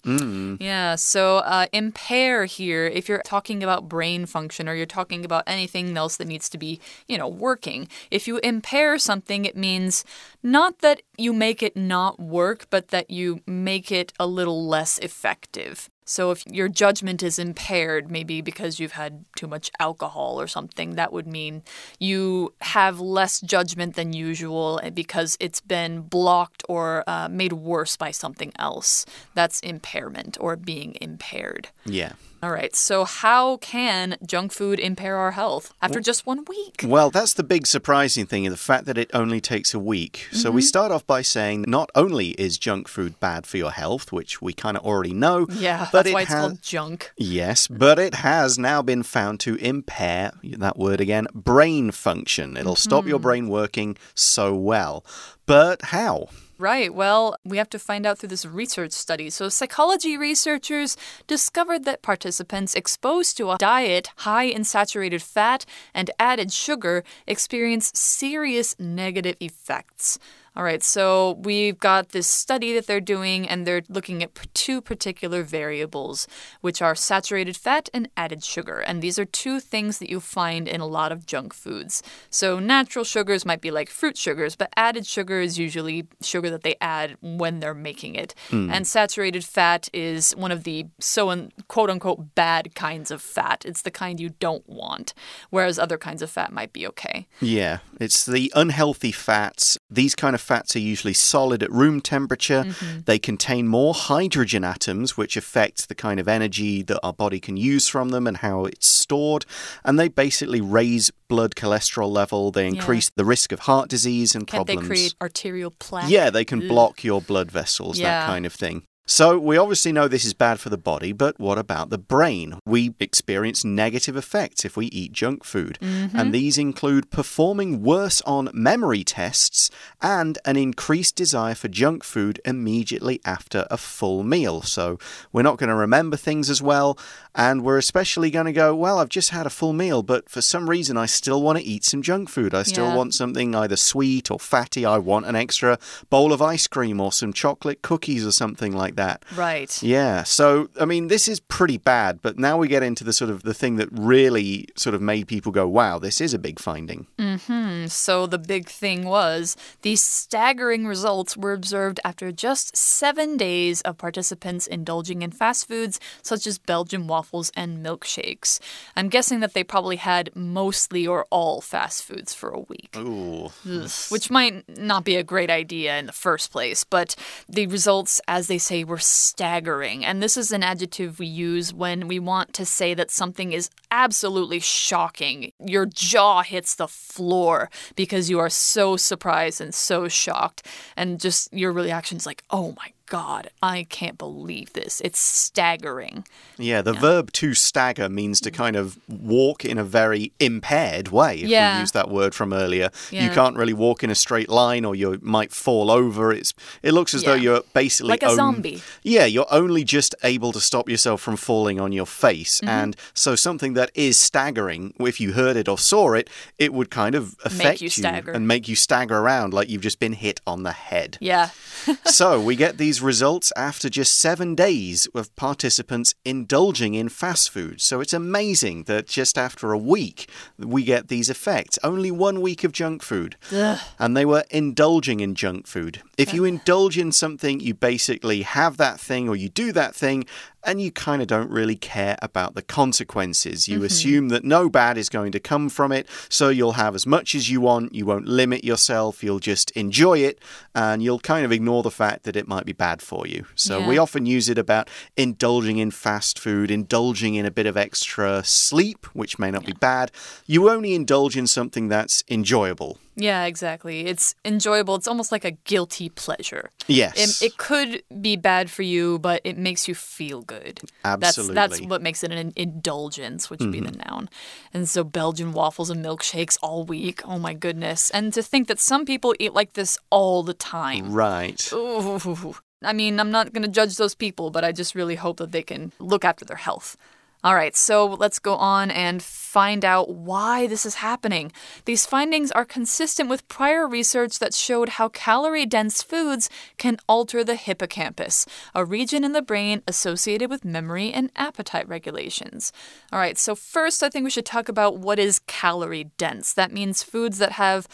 Yeah, 0.61 0.95
so 0.95 1.39
uh, 1.39 1.67
impair 1.73 2.45
here, 2.45 2.87
if 2.87 3.09
you're 3.09 3.23
talking 3.25 3.65
about 3.65 3.89
brain 3.89 4.25
function 4.25 4.69
or 4.69 4.75
you're 4.75 4.87
talking 4.87 5.25
about 5.25 5.43
anything 5.49 5.97
else 5.97 6.17
that 6.19 6.29
needs 6.29 6.49
to 6.51 6.59
be, 6.59 6.79
you 7.09 7.19
know, 7.19 7.27
working, 7.27 7.89
if 8.13 8.29
you 8.29 8.39
impair 8.45 8.99
something, 8.99 9.47
it 9.47 9.57
means 9.57 10.05
not 10.45 10.79
that 10.79 11.03
you 11.17 11.33
make 11.33 11.61
it 11.61 11.77
not 11.77 12.21
work, 12.21 12.69
but 12.71 12.89
that 12.89 13.11
you 13.11 13.41
make 13.49 13.91
it 13.91 14.13
a 14.21 14.29
little 14.29 14.65
less 14.65 14.99
effective. 15.01 15.91
So 16.09 16.31
if 16.31 16.47
your 16.47 16.69
judgment 16.69 17.23
is 17.23 17.39
impaired, 17.39 18.11
maybe 18.11 18.41
because 18.41 18.81
you've 18.81 18.93
had 18.93 19.27
too 19.37 19.47
much 19.47 19.71
alcohol 19.79 20.41
or 20.41 20.47
something, 20.47 20.95
that 20.95 21.13
would 21.13 21.27
mean 21.27 21.63
you 21.99 22.55
have 22.63 22.99
less 22.99 23.43
judgment 23.43 23.95
than 23.95 24.15
usual 24.15 24.81
eh, 24.83 24.89
because 24.89 25.37
it's 25.39 25.61
been 25.61 26.01
blocked 26.01 26.65
or 26.67 27.05
uh, 27.07 27.29
made 27.29 27.53
worse 27.53 27.99
by 27.99 28.11
something 28.11 28.53
else. 28.59 29.05
That's 29.35 29.61
impairment 29.61 30.39
or 30.41 30.57
being 30.57 30.97
impaired. 30.99 31.69
Yeah. 31.85 32.13
All 32.41 32.53
right, 32.53 32.75
so 32.77 33.05
how 33.05 33.57
can 33.57 34.17
junk 34.25 34.53
food 34.53 34.79
impair 34.79 35.17
our 35.17 35.33
health 35.33 35.75
after 35.83 36.01
just 36.01 36.25
one 36.25 36.45
week? 36.45 36.85
Well, 36.85 37.11
that's 37.11 37.35
the 37.35 37.43
big 37.43 37.67
surprising 37.67 38.27
thing 38.27 38.49
the 38.49 38.57
fact 38.57 38.85
that 38.85 38.97
it 38.97 39.11
only 39.13 39.41
takes 39.41 39.75
a 39.75 39.79
week. 39.79 40.29
So 40.31 40.51
we 40.53 40.61
mm-hmm. 40.61 40.67
start 40.67 40.93
off 40.93 41.05
by 41.05 41.23
saying 41.23 41.65
not 41.67 41.91
only 41.97 42.31
is 42.31 42.57
junk 42.57 42.87
food 42.87 43.19
bad 43.19 43.45
for 43.45 43.57
your 43.57 43.73
health, 43.73 44.13
which 44.13 44.41
we 44.41 44.53
kind 44.53 44.77
of 44.77 44.85
already 44.85 45.13
know, 45.13 45.47
Yeah, 45.51 45.89
but 45.91 46.05
that's 46.05 46.09
it 46.11 46.15
why 46.15 46.23
it's 46.23 46.35
called 46.35 46.63
junk. 46.63 47.13
Yes, 47.17 47.67
but 47.67 47.99
it 47.99 48.15
has 48.15 48.57
now 48.57 48.83
been 48.83 49.03
found 49.03 49.41
to 49.41 49.57
impair 49.57 50.33
that 50.45 50.79
word 50.79 51.01
again 51.01 51.27
brain 51.35 51.91
function. 51.91 52.57
It'll 52.57 52.77
stop 52.77 53.07
your 53.07 53.19
hmm. 53.19 53.23
brain 53.23 53.49
working 53.49 53.97
so 54.15 54.55
well. 54.55 55.05
But 55.47 55.83
how? 55.83 56.29
Right. 56.61 56.93
Well, 56.93 57.37
we 57.45 57.57
have 57.59 57.71
to 57.71 57.79
find 57.79 58.05
out 58.05 58.19
through 58.19 58.31
this 58.31 58.45
research 58.45 58.91
study. 58.91 59.31
So, 59.31 59.49
psychology 59.49 60.17
researchers 60.17 60.97
discovered 61.29 61.85
that 61.85 62.03
participants 62.03 62.75
exposed 62.75 63.37
to 63.37 63.53
a 63.53 63.59
diet 63.59 64.11
high 64.17 64.45
in 64.45 64.65
saturated 64.65 65.23
fat 65.23 65.65
and 65.95 66.11
added 66.19 66.53
sugar 66.53 67.05
experience 67.29 67.93
serious 67.95 68.75
negative 68.81 69.37
effects. 69.39 70.19
All 70.59 70.65
right, 70.65 70.83
so 70.83 71.39
we've 71.45 71.79
got 71.79 72.09
this 72.09 72.27
study 72.27 72.75
that 72.75 72.89
they're 72.89 73.01
doing, 73.01 73.49
and 73.49 73.65
they're 73.65 73.85
looking 73.89 74.25
at 74.25 74.33
two 74.55 74.81
particular 74.81 75.45
variables, 75.45 76.27
which 76.63 76.83
are 76.83 76.97
saturated 76.97 77.57
fat 77.57 77.89
and 77.95 78.09
added 78.17 78.43
sugar. 78.43 78.81
And 78.81 79.01
these 79.01 79.21
are 79.21 79.25
two 79.25 79.61
things 79.61 79.99
that 79.99 80.11
you 80.11 80.19
find 80.19 80.67
in 80.67 80.81
a 80.81 80.87
lot 80.87 81.13
of 81.13 81.27
junk 81.27 81.55
foods. 81.55 82.03
So, 82.29 82.59
natural 82.59 83.05
sugars 83.05 83.47
might 83.47 83.61
be 83.61 83.71
like 83.71 83.89
fruit 83.89 84.19
sugars, 84.19 84.57
but 84.57 84.73
added 84.77 85.07
sugar 85.07 85.41
is 85.41 85.61
usually 85.61 86.09
sugar 86.21 86.51
that 86.51 86.65
they 86.65 86.75
add 86.81 87.17
when 87.21 87.61
they're 87.61 87.73
making 87.73 88.17
it. 88.17 88.35
Hmm. 88.51 88.69
And 88.69 88.85
saturated 88.85 89.45
fat 89.45 89.89
is 89.93 90.35
one 90.35 90.51
of 90.51 90.65
the 90.65 90.87
so 90.99 91.31
un- 91.31 91.53
quote 91.69 91.89
unquote 91.89 92.35
bad 92.35 92.75
kinds 92.75 93.13
of 93.13 93.23
fat. 93.23 93.65
It's 93.65 93.83
the 93.83 93.93
kind 93.93 94.19
you 94.19 94.31
don't 94.31 94.69
want, 94.69 95.15
whereas 95.51 95.79
other 95.79 95.99
kinds 95.99 96.21
of 96.21 96.31
fat 96.31 96.51
might 96.51 96.73
be 96.73 96.85
okay. 96.89 97.29
Yeah, 97.41 97.79
it's 98.01 98.27
the 98.27 98.53
unhealthy 98.57 99.13
fats. 99.13 99.79
These 99.89 100.17
kind 100.17 100.35
of 100.35 100.48
fats 100.49 100.75
are 100.75 100.81
usually 100.81 101.13
solid 101.13 101.63
at 101.63 101.71
room 101.71 102.01
temperature. 102.01 102.65
Mm-hmm. 102.65 103.01
They 103.05 103.19
contain 103.19 103.69
more 103.69 103.95
hydrogen 103.95 104.65
atoms, 104.65 105.17
which 105.17 105.37
affect 105.37 105.89
the 105.89 105.95
kind 105.95 106.19
of 106.19 106.27
energy 106.27 106.83
that 106.83 106.99
our 107.03 107.13
body 107.13 107.39
can 107.39 107.57
use 107.57 107.87
from 107.87 108.09
them 108.09 108.27
and 108.27 108.39
how 108.39 108.65
it's 108.65 108.89
stored. 108.89 109.45
And 109.85 109.99
they 110.01 110.09
basically 110.09 110.61
raise 110.61 111.11
blood 111.29 111.55
cholesterol 111.55 112.11
level. 112.11 112.51
They 112.51 112.67
increase 112.67 113.11
the 113.11 113.25
risk 113.25 113.53
of 113.53 113.61
heart 113.61 113.89
disease 113.91 114.35
and 114.35 114.47
Can't 114.47 114.67
problems. 114.67 114.89
they 114.89 114.95
create 114.95 115.15
arterial 115.21 115.71
plaque? 115.73 116.09
Yeah, 116.11 116.31
they 116.31 116.45
can 116.45 116.67
block 116.67 117.05
your 117.05 117.21
blood 117.21 117.51
vessels, 117.51 117.99
Yeah. 117.99 118.21
that 118.21 118.27
kind 118.27 118.47
of 118.47 118.55
thing. 118.55 118.83
So, 119.11 119.39
we 119.39 119.57
obviously 119.57 119.91
know 119.91 120.07
this 120.07 120.27
is 120.27 120.35
bad 120.35 120.61
for 120.61 120.69
the 120.69 120.77
body, 120.77 121.13
but 121.13 121.41
what 121.41 121.57
about 121.57 121.89
the 121.89 121.97
brain? 121.97 122.59
We 122.67 122.95
experience 123.01 123.65
negative 123.65 124.19
effects 124.19 124.67
if 124.67 124.77
we 124.77 124.89
eat 124.89 125.13
junk 125.13 125.45
food. 125.45 125.79
Mm-hmm. 125.81 126.19
And 126.19 126.35
these 126.35 126.59
include 126.59 127.11
performing 127.11 127.83
worse 127.83 128.21
on 128.27 128.51
memory 128.53 129.05
tests 129.05 129.71
and 130.03 130.39
an 130.45 130.59
increased 130.59 131.17
desire 131.17 131.55
for 131.55 131.69
junk 131.69 132.05
food 132.05 132.39
immediately 132.45 133.19
after 133.25 133.67
a 133.71 133.79
full 133.79 134.25
meal. 134.25 134.61
So, 134.61 134.99
we're 135.33 135.41
not 135.41 135.57
going 135.57 135.71
to 135.71 135.75
remember 135.75 136.19
things 136.19 136.51
as 136.51 136.61
well. 136.61 136.99
And 137.39 137.63
we're 137.65 137.79
especially 137.79 138.33
going 138.33 138.47
to 138.47 138.53
go, 138.53 138.75
well, 138.75 138.99
I've 138.99 139.09
just 139.09 139.31
had 139.31 139.47
a 139.47 139.51
full 139.51 139.73
meal, 139.73 140.03
but 140.03 140.29
for 140.29 140.43
some 140.43 140.69
reason 140.69 140.97
I 140.97 141.07
still 141.07 141.41
want 141.41 141.57
to 141.57 141.65
eat 141.65 141.85
some 141.85 142.03
junk 142.03 142.29
food. 142.29 142.53
I 142.53 142.65
still 142.65 142.87
Yeah. 142.89 142.97
want 142.97 143.15
something 143.15 143.55
either 143.55 143.77
sweet 143.77 144.29
or 144.29 144.41
fatty. 144.41 144.85
I 144.85 144.99
want 144.99 145.27
an 145.27 145.37
extra 145.37 145.79
bowl 146.11 146.33
of 146.33 146.43
ice 146.43 146.67
cream 146.67 147.01
or 147.01 147.13
some 147.13 147.33
chocolate 147.33 147.81
cookies 147.81 148.27
or 148.27 148.33
something 148.33 148.73
like 148.77 148.97
that. 148.97 149.25
Right. 149.37 149.81
Yeah. 149.81 150.25
So, 150.25 150.69
I 150.81 150.85
mean, 150.85 151.07
this 151.07 151.29
is 151.29 151.39
pretty 151.39 151.79
bad, 151.79 152.21
but 152.23 152.41
now 152.41 152.59
we 152.59 152.67
get 152.67 152.83
into 152.83 153.05
the 153.05 153.13
sort 153.13 153.31
of 153.31 153.45
the 153.45 153.55
thing 153.55 153.77
that 153.77 153.89
really 153.93 154.67
sort 154.77 154.97
of 154.97 155.01
made 155.01 155.29
people 155.29 155.53
go, 155.53 155.69
wow, 155.69 156.01
this 156.01 156.21
is 156.21 156.35
a 156.35 156.41
big 156.41 156.59
finding. 156.59 157.07
Mm-hmm. 157.21 157.87
So 157.87 158.27
the 158.27 158.39
big 158.39 158.69
thing 158.69 159.05
was 159.05 159.57
these 159.83 160.03
staggering 160.03 160.89
results 160.89 161.37
were 161.37 161.53
observed 161.53 162.01
after 162.05 162.33
just 162.33 162.77
seven 162.77 163.37
days 163.37 163.81
of 163.83 163.97
participants 163.97 164.67
indulging 164.67 165.23
in 165.23 165.31
fast 165.31 165.69
foods 165.69 166.01
such 166.23 166.45
as 166.45 166.59
Belgian 166.59 167.07
waffles 167.07 167.28
and 167.57 167.85
milkshakes. 167.85 168.61
I'm 168.97 169.09
guessing 169.09 169.41
that 169.41 169.55
they 169.55 169.65
probably 169.65 169.97
had 169.97 170.31
mostly 170.35 171.07
or 171.07 171.27
all 171.31 171.61
fast 171.61 172.03
foods 172.03 172.35
for 172.35 172.51
a 172.51 172.61
week. 172.61 172.95
Ooh. 172.97 173.51
Ugh, 173.69 173.91
which 174.09 174.31
might 174.31 174.69
not 174.79 175.05
be 175.05 175.17
a 175.17 175.23
great 175.23 175.51
idea 175.51 175.99
in 175.99 176.07
the 176.07 176.13
first 176.13 176.51
place, 176.51 176.85
but 176.85 177.15
the 177.49 177.67
results, 177.67 178.21
as 178.27 178.47
they 178.47 178.59
say, 178.59 178.85
were 178.85 178.99
staggering. 178.99 180.05
And 180.05 180.23
this 180.23 180.37
is 180.37 180.53
an 180.53 180.63
adjective 180.63 181.19
we 181.19 181.27
use 181.27 181.73
when 181.73 182.09
we 182.09 182.19
want 182.19 182.53
to 182.55 182.65
say 182.65 182.95
that 182.95 183.11
something 183.11 183.53
is 183.53 183.71
absolutely 183.91 184.61
shocking. 184.61 185.53
Your 185.65 185.87
jaw 185.87 186.43
hits 186.43 186.75
the 186.75 186.89
floor 186.89 187.71
because 187.97 188.31
you 188.31 188.39
are 188.39 188.51
so 188.51 188.97
surprised 188.97 189.61
and 189.61 189.75
so 189.75 190.09
shocked, 190.09 190.67
and 190.97 191.21
just 191.21 191.53
your 191.53 191.73
reaction 191.73 192.17
is 192.17 192.27
like, 192.27 192.43
oh 192.51 192.75
my 192.77 192.93
God, 193.09 193.51
I 193.63 193.85
can't 193.89 194.19
believe 194.19 194.73
this. 194.75 195.01
It's 195.05 195.19
staggering. 195.19 196.25
Yeah, 196.59 196.83
the 196.83 196.93
verb 196.93 197.33
to 197.35 197.55
stagger 197.55 198.09
means 198.09 198.41
to 198.43 198.51
kind 198.51 198.77
of 198.77 198.99
walk 199.09 199.65
in 199.65 199.79
a 199.79 199.85
very 199.85 200.33
impaired 200.41 201.09
way, 201.09 201.39
if 201.39 201.49
Yeah. 201.49 201.77
we 201.77 201.81
use 201.81 201.93
that 201.93 202.11
word 202.11 202.35
from 202.35 202.53
earlier. 202.53 202.91
You 203.11 203.31
can't 203.31 203.57
really 203.57 203.73
walk 203.73 204.03
in 204.05 204.11
a 204.11 204.15
straight 204.15 204.49
line 204.49 204.85
or 204.85 204.95
you 204.95 205.19
might 205.23 205.53
fall 205.53 205.91
over. 205.91 206.33
It's 206.33 206.53
it 206.83 206.93
looks 206.93 207.15
as 207.15 207.23
though 207.25 207.35
you're 207.35 207.63
basically 207.75 208.11
Like 208.11 208.23
a 208.23 208.35
zombie. 208.35 208.83
Yeah, 209.03 209.25
you're 209.25 209.47
only 209.53 209.85
just 209.85 210.15
able 210.23 210.53
to 210.53 210.61
stop 210.61 210.89
yourself 210.89 211.21
from 211.21 211.37
falling 211.37 211.81
on 211.81 211.93
your 211.93 212.07
face. 212.07 212.61
Mm-hmm. 212.61 212.69
And 212.69 212.97
so 213.15 213.35
something 213.37 213.75
that 213.75 213.91
is 213.95 214.19
staggering, 214.19 214.95
if 215.01 215.21
you 215.21 215.33
heard 215.33 215.57
it 215.57 215.69
or 215.69 215.79
saw 215.79 216.13
it, 216.15 216.29
it 216.59 216.73
would 216.73 216.91
kind 216.91 217.15
of 217.15 217.37
affect 217.45 217.81
you 217.81 217.89
stagger. 217.89 218.33
and 218.33 218.47
make 218.49 218.69
you 218.69 218.77
stagger 218.77 219.17
around 219.19 219.55
like 219.55 219.69
you've 219.69 219.83
just 219.83 219.99
been 219.99 220.13
hit 220.15 220.41
on 220.47 220.63
the 220.63 220.73
head 220.73 221.17
Yeah. 221.21 221.51
so 222.07 222.41
we 222.41 222.57
get 222.57 222.77
these 222.79 222.98
results 223.01 223.53
after 223.57 223.89
just 223.89 224.19
seven 224.19 224.55
days 224.55 225.07
of 225.15 225.35
participants 225.37 226.15
indulging 226.25 226.95
in 226.95 227.09
fast 227.09 227.51
food. 227.51 227.81
So 227.81 228.01
it's 228.01 228.13
amazing 228.13 228.85
that 228.85 229.07
just 229.07 229.39
after 229.39 229.73
a 229.73 229.79
week 229.79 230.29
we 230.59 230.85
get 230.85 231.09
these 231.09 231.31
effects. 231.31 231.79
Only 231.83 232.11
one 232.11 232.41
week 232.41 232.65
of 232.65 232.73
junk 232.73 233.03
food. 233.03 233.37
Ugh. 233.53 233.79
And 233.99 234.17
they 234.17 234.25
were 234.25 234.45
indulging 234.51 235.21
in 235.21 235.35
junk 235.35 235.67
food. 235.67 236.03
If 236.17 236.35
you 236.35 236.45
indulge 236.45 236.99
in 236.99 237.13
something, 237.13 237.61
you 237.61 237.75
basically 237.75 238.43
have 238.43 238.77
that 238.79 238.99
thing 238.99 239.29
or 239.29 239.37
you 239.37 239.49
do 239.49 239.73
that 239.73 239.95
thing. 239.95 240.25
And 240.65 240.81
you 240.81 240.91
kind 240.91 241.23
of 241.23 241.29
don't 241.29 241.51
really 241.51 241.77
care 241.77 242.19
about 242.21 242.55
the 242.55 242.63
consequences. 242.63 243.69
You 243.69 243.77
mm-hmm. 243.77 243.85
assume 243.85 244.29
that 244.31 244.45
no 244.45 244.69
bad 244.69 244.99
is 244.99 245.09
going 245.09 245.33
to 245.33 245.41
come 245.41 245.69
from 245.69 245.93
it, 245.93 246.07
so 246.29 246.49
you'll 246.49 246.73
have 246.73 246.95
as 246.95 247.07
much 247.07 247.35
as 247.35 247.49
you 247.49 247.61
want. 247.61 247.95
You 247.95 248.05
won't 248.07 248.27
limit 248.27 248.65
yourself. 248.65 249.23
You'll 249.23 249.39
just 249.39 249.71
enjoy 249.73 250.19
it, 250.19 250.41
and 250.75 251.03
you'll 251.03 251.21
kind 251.21 251.45
of 251.45 251.53
ignore 251.53 251.83
the 251.83 251.91
fact 251.91 252.25
that 252.25 252.37
it 252.37 252.49
might 252.49 252.67
be 252.67 252.73
bad 252.73 253.01
for 253.01 253.27
you. 253.27 253.47
So 253.55 253.87
we 253.87 253.99
often 253.99 254.27
use 254.27 254.49
it 254.49 254.59
about 254.59 254.91
indulging 255.17 255.79
in 255.79 255.91
fast 255.91 256.39
food, 256.39 256.71
indulging 256.71 257.35
in 257.37 257.47
a 257.47 257.51
bit 257.51 257.67
of 257.67 257.77
extra 257.77 258.43
sleep, 258.45 259.07
which 259.15 259.39
may 259.39 259.51
not 259.51 259.65
be 259.65 259.73
bad. 259.73 260.11
You 260.47 260.69
only 260.69 260.95
indulge 260.95 261.37
in 261.37 261.47
something 261.47 261.89
that's 261.89 262.25
enjoyable. 262.29 262.99
Yeah, 263.21 263.47
exactly. 263.47 264.07
It's 264.07 264.37
enjoyable. 264.45 264.95
It's 264.95 265.09
almost 265.09 265.33
like 265.33 265.45
a 265.45 265.51
guilty 265.51 266.09
pleasure. 266.09 266.71
Yes. 266.87 267.43
It, 267.43 267.47
it 267.47 267.57
could 267.59 268.05
be 268.21 268.37
bad 268.37 268.71
for 268.71 268.83
you, 268.83 269.19
but 269.19 269.41
it 269.43 269.59
makes 269.59 269.89
you 269.89 269.95
feel 269.97 270.43
good. 270.43 270.81
That's, 271.03 271.49
that's 271.49 271.81
what 271.81 272.01
makes 272.01 272.23
it 272.23 272.31
an 272.31 272.53
indulgence, 272.55 273.51
which 273.51 273.59
would 273.59 273.73
be 273.73 273.81
the 273.81 273.91
mm-hmm. 273.91 274.09
noun. 274.09 274.31
And 274.73 274.89
so 274.89 275.03
Belgian 275.03 275.53
waffles 275.53 275.91
and 275.91 276.05
milkshakes 276.05 276.59
all 276.63 276.85
week. 276.85 277.21
Oh 277.25 277.41
my 277.41 277.55
goodness. 277.55 278.09
And 278.11 278.33
to 278.35 278.43
think 278.43 278.69
that 278.69 278.79
some 278.79 279.05
people 279.05 279.35
eat 279.41 279.53
like 279.53 279.73
this 279.73 279.99
all 280.11 280.45
the 280.45 280.55
time. 280.55 281.13
Right. 281.13 281.61
Ooh. 281.73 282.55
I 282.85 282.93
mean, 282.93 283.19
I'm 283.19 283.33
not 283.33 283.53
going 283.53 283.65
to 283.65 283.69
judge 283.69 283.97
those 283.97 284.15
people, 284.15 284.51
but 284.51 284.63
I 284.63 284.71
just 284.71 284.95
really 284.95 285.17
hope 285.17 285.39
that 285.39 285.51
they 285.51 285.65
can 285.65 285.91
look 285.99 286.25
after 286.25 286.45
their 286.45 286.57
health. 286.57 286.97
All 287.45 287.55
right, 287.55 287.77
so 287.77 288.05
let's 288.05 288.41
go 288.41 288.55
on 288.55 288.91
and 288.91 289.23
find 289.23 289.85
out 289.85 290.13
why 290.13 290.67
this 290.67 290.85
is 290.85 290.97
happening. 290.97 291.53
These 291.85 292.05
findings 292.05 292.51
are 292.51 292.65
consistent 292.65 293.31
with 293.31 293.47
prior 293.47 293.87
research 293.87 294.41
that 294.41 294.55
showed 294.55 294.89
how 294.91 295.09
calorie 295.11 295.65
dense 295.65 296.03
foods 296.03 296.51
can 296.79 296.99
alter 297.09 297.45
the 297.45 297.55
hippocampus, 297.55 298.45
a 298.75 298.85
region 298.85 299.23
in 299.23 299.33
the 299.33 299.41
brain 299.41 299.83
associated 299.87 300.51
with 300.51 300.65
memory 300.65 301.13
and 301.13 301.31
appetite 301.37 301.89
regulations. 301.89 302.73
All 303.13 303.21
right, 303.21 303.39
so 303.39 303.55
first, 303.55 304.03
I 304.03 304.09
think 304.09 304.25
we 304.25 304.31
should 304.31 304.45
talk 304.45 304.69
about 304.69 304.99
what 304.99 305.21
is 305.21 305.39
calorie 305.47 306.11
dense. 306.19 306.53
That 306.53 306.73
means 306.73 307.05
foods 307.05 307.39
that 307.39 307.53
have 307.53 307.87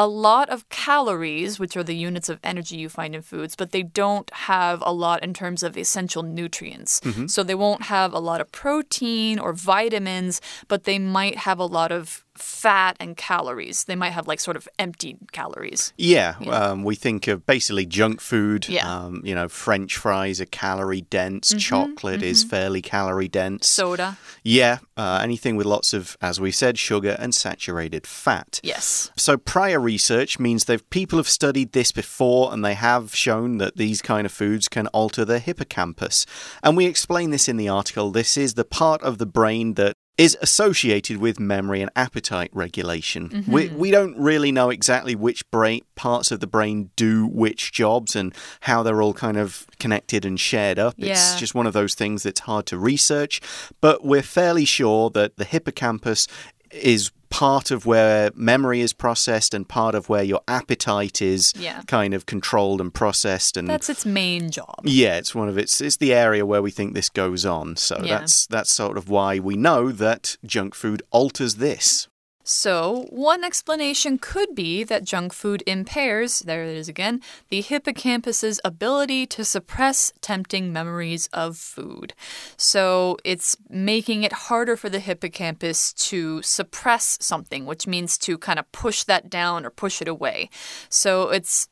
a 0.00 0.08
lot 0.08 0.48
of 0.48 0.66
calories, 0.70 1.58
which 1.58 1.76
are 1.76 1.84
the 1.84 1.94
units 1.94 2.30
of 2.30 2.40
energy 2.42 2.76
you 2.76 2.88
find 2.88 3.14
in 3.14 3.20
foods, 3.20 3.54
but 3.54 3.70
they 3.70 3.82
don't 3.82 4.32
have 4.32 4.82
a 4.86 4.94
lot 4.94 5.22
in 5.22 5.34
terms 5.34 5.62
of 5.62 5.76
essential 5.76 6.22
nutrients. 6.22 7.00
Mm-hmm. 7.00 7.26
So 7.26 7.42
they 7.42 7.54
won't 7.54 7.82
have 7.82 8.14
a 8.14 8.18
lot 8.18 8.40
of 8.40 8.50
protein 8.50 9.38
or 9.38 9.52
vitamins, 9.52 10.40
but 10.68 10.84
they 10.84 10.98
might 10.98 11.36
have 11.36 11.58
a 11.58 11.66
lot 11.66 11.92
of 11.92 12.24
fat 12.36 12.96
and 13.00 13.16
calories. 13.16 13.84
They 13.84 13.96
might 13.96 14.10
have 14.10 14.26
like 14.28 14.40
sort 14.40 14.56
of 14.56 14.68
empty 14.78 15.16
calories. 15.32 15.92
Yeah, 15.96 16.34
Um, 16.46 16.84
we 16.84 16.94
think 16.94 17.26
of 17.28 17.44
basically 17.46 17.86
junk 17.86 18.20
food. 18.20 18.68
Yeah. 18.68 18.88
Um, 18.88 19.22
you 19.24 19.34
know, 19.34 19.48
French 19.48 19.96
fries 19.96 20.40
are 20.40 20.46
calorie 20.46 21.02
dense. 21.02 21.52
Chocolate 21.54 22.22
is 22.22 22.44
fairly 22.44 22.82
calorie 22.82 23.28
dense. 23.28 23.68
Soda. 23.68 24.16
yeah, 24.42 24.78
uh, 24.96 25.20
anything 25.22 25.56
with 25.56 25.66
lots 25.66 25.92
of, 25.92 26.16
as 26.20 26.40
we 26.40 26.50
said, 26.50 26.78
sugar 26.78 27.16
and 27.18 27.34
saturated 27.34 28.06
fat. 28.06 28.60
Yes. 28.62 29.10
So 29.16 29.36
prior 29.36 29.80
research 29.80 30.38
means 30.38 30.64
that 30.64 30.88
people 30.90 31.18
have 31.18 31.28
studied 31.28 31.72
this 31.72 31.92
before 31.92 32.52
and 32.52 32.64
they 32.64 32.74
have 32.74 33.14
shown 33.14 33.58
that 33.58 33.76
these 33.76 34.02
kind 34.02 34.24
of 34.26 34.32
foods 34.32 34.68
can 34.68 34.86
alter 34.88 35.24
the 35.24 35.38
hippocampus. 35.38 36.26
And 36.62 36.76
we 36.76 36.86
explain 36.86 37.30
this 37.30 37.48
in 37.48 37.56
the 37.56 37.68
article. 37.68 38.10
This 38.10 38.36
is 38.36 38.54
the 38.54 38.64
part 38.64 39.02
of 39.02 39.18
the 39.18 39.26
brain 39.26 39.74
that 39.74 39.96
is 40.20 40.36
associated 40.42 41.16
with 41.16 41.40
memory 41.40 41.80
and 41.80 41.90
appetite 41.96 42.50
regulation. 42.52 43.46
We, 43.48 43.68
mm-hmm. 43.68 43.78
we 43.78 43.90
don't 43.90 44.18
really 44.18 44.52
know 44.52 44.68
exactly 44.68 45.14
which 45.14 45.50
brain 45.50 45.80
parts 45.94 46.30
of 46.30 46.40
the 46.40 46.46
brain 46.46 46.90
do 46.94 47.26
which 47.26 47.72
jobs 47.72 48.14
and 48.14 48.34
how 48.60 48.82
they're 48.82 49.00
all 49.00 49.14
kind 49.14 49.38
of 49.38 49.66
connected 49.78 50.26
and 50.26 50.38
shared 50.38 50.78
up. 50.78 50.94
It's 50.98 51.36
just 51.36 51.54
one 51.54 51.66
of 51.66 51.72
those 51.72 51.94
things 51.94 52.22
that's 52.22 52.40
hard 52.40 52.66
to 52.66 52.76
research, 52.76 53.40
but 53.80 54.04
we're 54.04 54.20
fairly 54.20 54.66
sure 54.66 55.08
that 55.08 55.38
the 55.38 55.44
hippocampus 55.44 56.26
is 56.70 57.10
part 57.30 57.70
of 57.70 57.86
where 57.86 58.30
memory 58.34 58.80
is 58.80 58.92
processed 58.92 59.54
and 59.54 59.68
part 59.68 59.94
of 59.94 60.08
where 60.08 60.22
your 60.22 60.40
appetite 60.48 61.22
is 61.22 61.52
Yeah. 61.56 61.82
kind 61.86 62.12
of 62.12 62.26
controlled 62.26 62.80
and 62.80 62.92
processed 62.92 63.56
and 63.56 63.68
That's 63.68 63.88
its 63.88 64.04
main 64.04 64.50
job. 64.50 64.80
yeah, 64.84 65.16
it's 65.16 65.34
one 65.34 65.48
of 65.48 65.56
its 65.56 65.80
it's 65.80 65.96
the 65.96 66.12
area 66.12 66.44
where 66.44 66.60
we 66.60 66.70
think 66.70 66.94
this 66.94 67.08
goes 67.08 67.46
on. 67.46 67.76
So 67.76 68.00
Yeah. 68.02 68.18
that's 68.18 68.46
that's 68.46 68.74
sort 68.74 68.98
of 68.98 69.08
why 69.08 69.38
we 69.38 69.56
know 69.56 69.92
that 69.92 70.36
junk 70.44 70.74
food 70.74 71.02
alters 71.10 71.54
this. 71.56 72.08
So, 72.52 73.06
one 73.10 73.44
explanation 73.44 74.18
could 74.18 74.56
be 74.56 74.82
that 74.82 75.04
junk 75.04 75.32
food 75.32 75.62
impairs, 75.68 76.40
there 76.40 76.64
it 76.64 76.76
is 76.76 76.88
again, 76.88 77.20
the 77.48 77.60
hippocampus's 77.60 78.60
ability 78.64 79.24
to 79.28 79.44
suppress 79.44 80.12
tempting 80.20 80.72
memories 80.72 81.28
of 81.32 81.56
food. 81.56 82.12
So, 82.56 83.18
it's 83.24 83.56
making 83.68 84.24
it 84.24 84.32
harder 84.32 84.76
for 84.76 84.88
the 84.88 84.98
hippocampus 84.98 85.92
to 86.10 86.42
suppress 86.42 87.18
something, 87.20 87.66
which 87.66 87.86
means 87.86 88.18
to 88.18 88.36
kind 88.36 88.58
of 88.58 88.70
push 88.72 89.04
that 89.04 89.30
down 89.30 89.64
or 89.64 89.70
push 89.70 90.02
it 90.02 90.08
away. 90.08 90.50
So, 90.88 91.28
it's 91.28 91.68